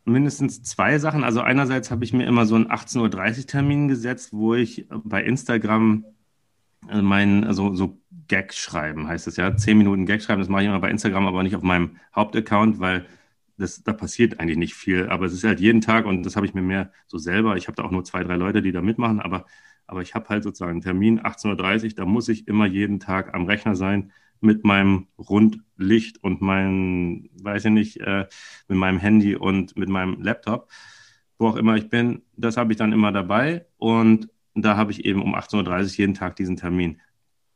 [0.03, 1.23] Mindestens zwei Sachen.
[1.23, 5.23] Also einerseits habe ich mir immer so einen 18.30 Uhr Termin gesetzt, wo ich bei
[5.23, 6.05] Instagram
[6.89, 7.97] äh, mein, also so
[8.27, 9.55] Gag schreiben heißt es ja.
[9.55, 12.79] Zehn Minuten Gag schreiben, das mache ich immer bei Instagram, aber nicht auf meinem Hauptaccount,
[12.79, 13.05] weil
[13.57, 15.09] das, da passiert eigentlich nicht viel.
[15.09, 17.55] Aber es ist halt jeden Tag und das habe ich mir mehr so selber.
[17.57, 19.45] Ich habe da auch nur zwei, drei Leute, die da mitmachen, aber,
[19.91, 23.33] aber ich habe halt sozusagen einen Termin, 18.30 Uhr, da muss ich immer jeden Tag
[23.33, 28.25] am Rechner sein mit meinem Rundlicht und meinem, weiß ich nicht, äh,
[28.69, 30.71] mit meinem Handy und mit meinem Laptop,
[31.37, 35.03] wo auch immer ich bin, das habe ich dann immer dabei und da habe ich
[35.03, 37.01] eben um 18.30 Uhr jeden Tag diesen Termin.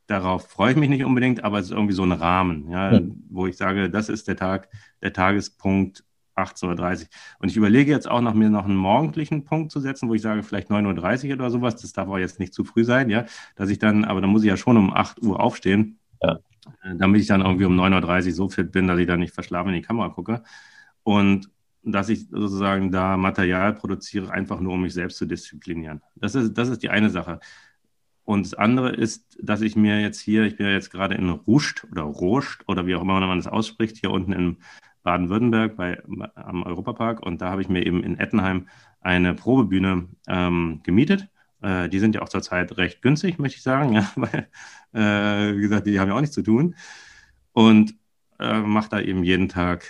[0.07, 3.01] Darauf freue ich mich nicht unbedingt, aber es ist irgendwie so ein Rahmen, ja, ja.
[3.29, 4.67] wo ich sage, das ist der Tag,
[5.01, 6.03] der Tagespunkt
[6.35, 7.07] 18.30 Uhr.
[7.39, 10.21] Und ich überlege jetzt auch noch, mir noch einen morgendlichen Punkt zu setzen, wo ich
[10.21, 11.75] sage, vielleicht 9.30 Uhr oder sowas.
[11.75, 13.25] Das darf auch jetzt nicht zu früh sein, ja.
[13.55, 15.99] Dass ich dann, aber dann muss ich ja schon um 8 Uhr aufstehen.
[16.21, 16.39] Ja.
[16.83, 19.33] Äh, damit ich dann irgendwie um 9.30 Uhr so fit bin, dass ich dann nicht
[19.33, 20.43] verschlafen in die Kamera gucke.
[21.03, 21.49] Und
[21.83, 26.01] dass ich sozusagen da Material produziere, einfach nur um mich selbst zu disziplinieren.
[26.15, 27.39] Das ist, das ist die eine Sache.
[28.23, 31.29] Und das andere ist, dass ich mir jetzt hier, ich bin ja jetzt gerade in
[31.29, 34.57] Ruscht oder Rost oder wie auch immer man das ausspricht, hier unten in
[35.05, 36.03] Baden-Württemberg bei,
[36.35, 37.25] am Europapark.
[37.25, 38.67] Und da habe ich mir eben in Ettenheim
[38.99, 41.29] eine Probebühne ähm, gemietet
[41.61, 44.47] äh, die sind ja auch zurzeit recht günstig, möchte ich sagen, ja, weil,
[44.93, 46.75] äh, wie gesagt, die haben ja auch nichts zu tun.
[47.53, 47.95] Und
[48.39, 49.85] äh, mache da eben jeden Tag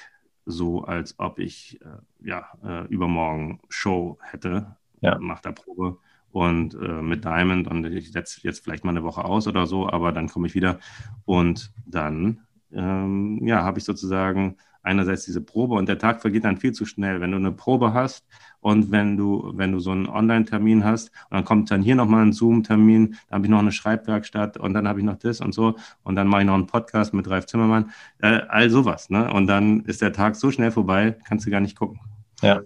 [0.45, 4.77] so, als ob ich äh, ja, äh, übermorgen Show hätte.
[5.01, 5.17] Ja.
[5.19, 5.97] Mache da Probe
[6.31, 9.89] und äh, mit Diamond und ich setze jetzt vielleicht mal eine Woche aus oder so,
[9.89, 10.79] aber dann komme ich wieder
[11.25, 12.41] und dann
[12.71, 16.85] ähm, ja, habe ich sozusagen einerseits diese Probe und der Tag vergeht dann viel zu
[16.85, 17.21] schnell.
[17.21, 18.25] Wenn du eine Probe hast
[18.61, 22.25] und wenn du, wenn du so einen Online-Termin hast und dann kommt dann hier nochmal
[22.25, 25.53] ein Zoom-Termin, dann habe ich noch eine Schreibwerkstatt und dann habe ich noch das und
[25.53, 29.09] so und dann mache ich noch einen Podcast mit Ralf Zimmermann, äh, all sowas.
[29.09, 29.31] Ne?
[29.33, 31.99] Und dann ist der Tag so schnell vorbei, kannst du gar nicht gucken.
[32.41, 32.61] Ja,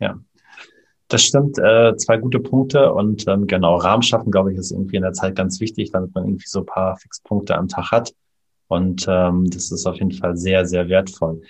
[0.00, 0.18] ja.
[1.08, 4.96] Das stimmt, äh, zwei gute Punkte und ähm, genau, Rahmen schaffen, glaube ich, ist irgendwie
[4.96, 8.12] in der Zeit ganz wichtig, damit man irgendwie so ein paar Fixpunkte am Tag hat.
[8.68, 11.40] Und ähm, das ist auf jeden Fall sehr, sehr wertvoll.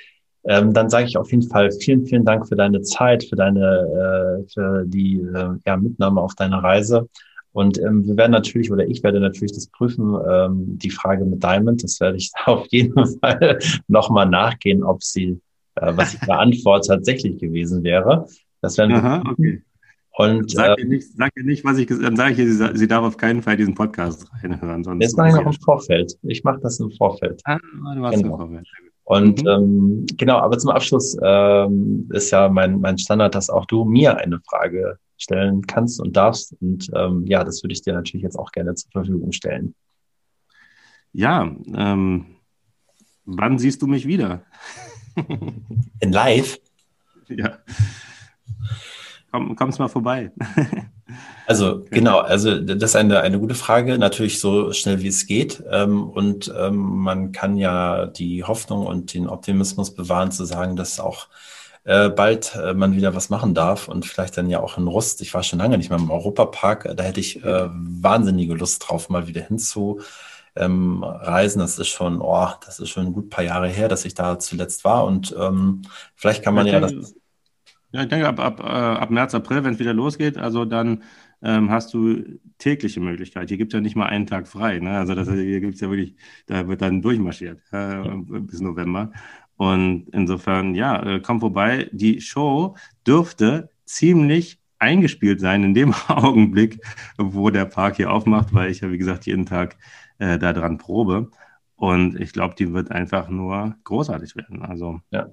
[0.44, 4.44] Ähm, dann sage ich auf jeden Fall vielen, vielen Dank für deine Zeit, für deine,
[4.44, 7.08] äh, für die äh, ja, Mitnahme auf deine Reise.
[7.52, 11.42] Und ähm, wir werden natürlich, oder ich werde natürlich das prüfen, ähm, die Frage mit
[11.42, 13.58] Diamond, das werde ich auf jeden Fall
[13.88, 15.40] nochmal nachgehen, ob sie,
[15.74, 18.26] äh, was die Antwort tatsächlich gewesen wäre.
[18.60, 19.62] Das werden wir Aha, okay.
[20.18, 22.16] Und, sag, äh, ihr nicht, sag ihr nicht, was ich gesagt habe.
[22.16, 24.82] Dann sage ich ihr, sie, darf auf keinen Fall diesen Podcast reinhören.
[24.82, 26.18] Sonst das mache ich noch im Vorfeld.
[26.22, 27.40] Ich mache das im Vorfeld.
[27.44, 27.58] Ah,
[27.94, 28.34] du machst genau.
[28.34, 28.68] im Vorfeld.
[29.04, 29.48] Und mhm.
[29.48, 34.18] ähm, genau, aber zum Abschluss ähm, ist ja mein, mein Standard, dass auch du mir
[34.18, 36.52] eine Frage stellen kannst und darfst.
[36.60, 39.76] Und ähm, ja, das würde ich dir natürlich jetzt auch gerne zur Verfügung stellen.
[41.12, 42.26] Ja, ähm,
[43.24, 44.42] wann siehst du mich wieder?
[46.00, 46.58] In live?
[47.30, 47.58] Ja.
[49.30, 50.32] Komm, kommst mal vorbei.
[51.46, 55.62] Also genau, also das ist eine, eine gute Frage, natürlich so schnell wie es geht.
[55.70, 61.00] Ähm, und ähm, man kann ja die Hoffnung und den Optimismus bewahren, zu sagen, dass
[61.00, 61.28] auch
[61.84, 65.22] äh, bald äh, man wieder was machen darf und vielleicht dann ja auch in Rust.
[65.22, 69.08] Ich war schon lange nicht mehr im Europapark, da hätte ich äh, wahnsinnige Lust drauf,
[69.08, 70.02] mal wieder hinzu.
[70.54, 74.04] Ähm, reisen, das ist schon, oh, das ist schon ein gut paar Jahre her, dass
[74.04, 75.82] ich da zuletzt war und ähm,
[76.14, 77.14] vielleicht kann man ja, ja das
[77.92, 81.02] ja, ich denke, ab, ab, äh, ab März, April, wenn es wieder losgeht, also dann
[81.42, 83.48] ähm, hast du tägliche Möglichkeit.
[83.48, 84.78] Hier gibt es ja nicht mal einen Tag frei.
[84.78, 84.98] Ne?
[84.98, 86.14] Also das, hier gibt es ja wirklich,
[86.46, 88.02] da wird dann durchmarschiert äh,
[88.40, 89.12] bis November.
[89.56, 91.88] Und insofern, ja, äh, komm vorbei.
[91.92, 92.76] Die Show
[93.06, 96.80] dürfte ziemlich eingespielt sein in dem Augenblick,
[97.16, 99.76] wo der Park hier aufmacht, weil ich ja, wie gesagt, jeden Tag
[100.18, 101.30] äh, da dran probe.
[101.76, 104.62] Und ich glaube, die wird einfach nur großartig werden.
[104.62, 105.28] Also ja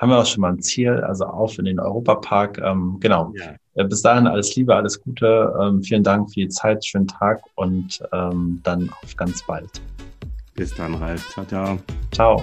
[0.00, 2.58] haben wir auch schon mal ein Ziel, also auf in den Europapark.
[2.58, 3.32] Ähm, genau.
[3.36, 3.54] Ja.
[3.74, 5.54] Äh, bis dahin alles Liebe, alles Gute.
[5.60, 9.70] Ähm, vielen Dank für die Zeit, schönen Tag und ähm, dann auf ganz bald.
[10.54, 11.28] Bis dann, Ralf.
[11.30, 11.78] Ciao, ciao.
[12.12, 12.42] Ciao.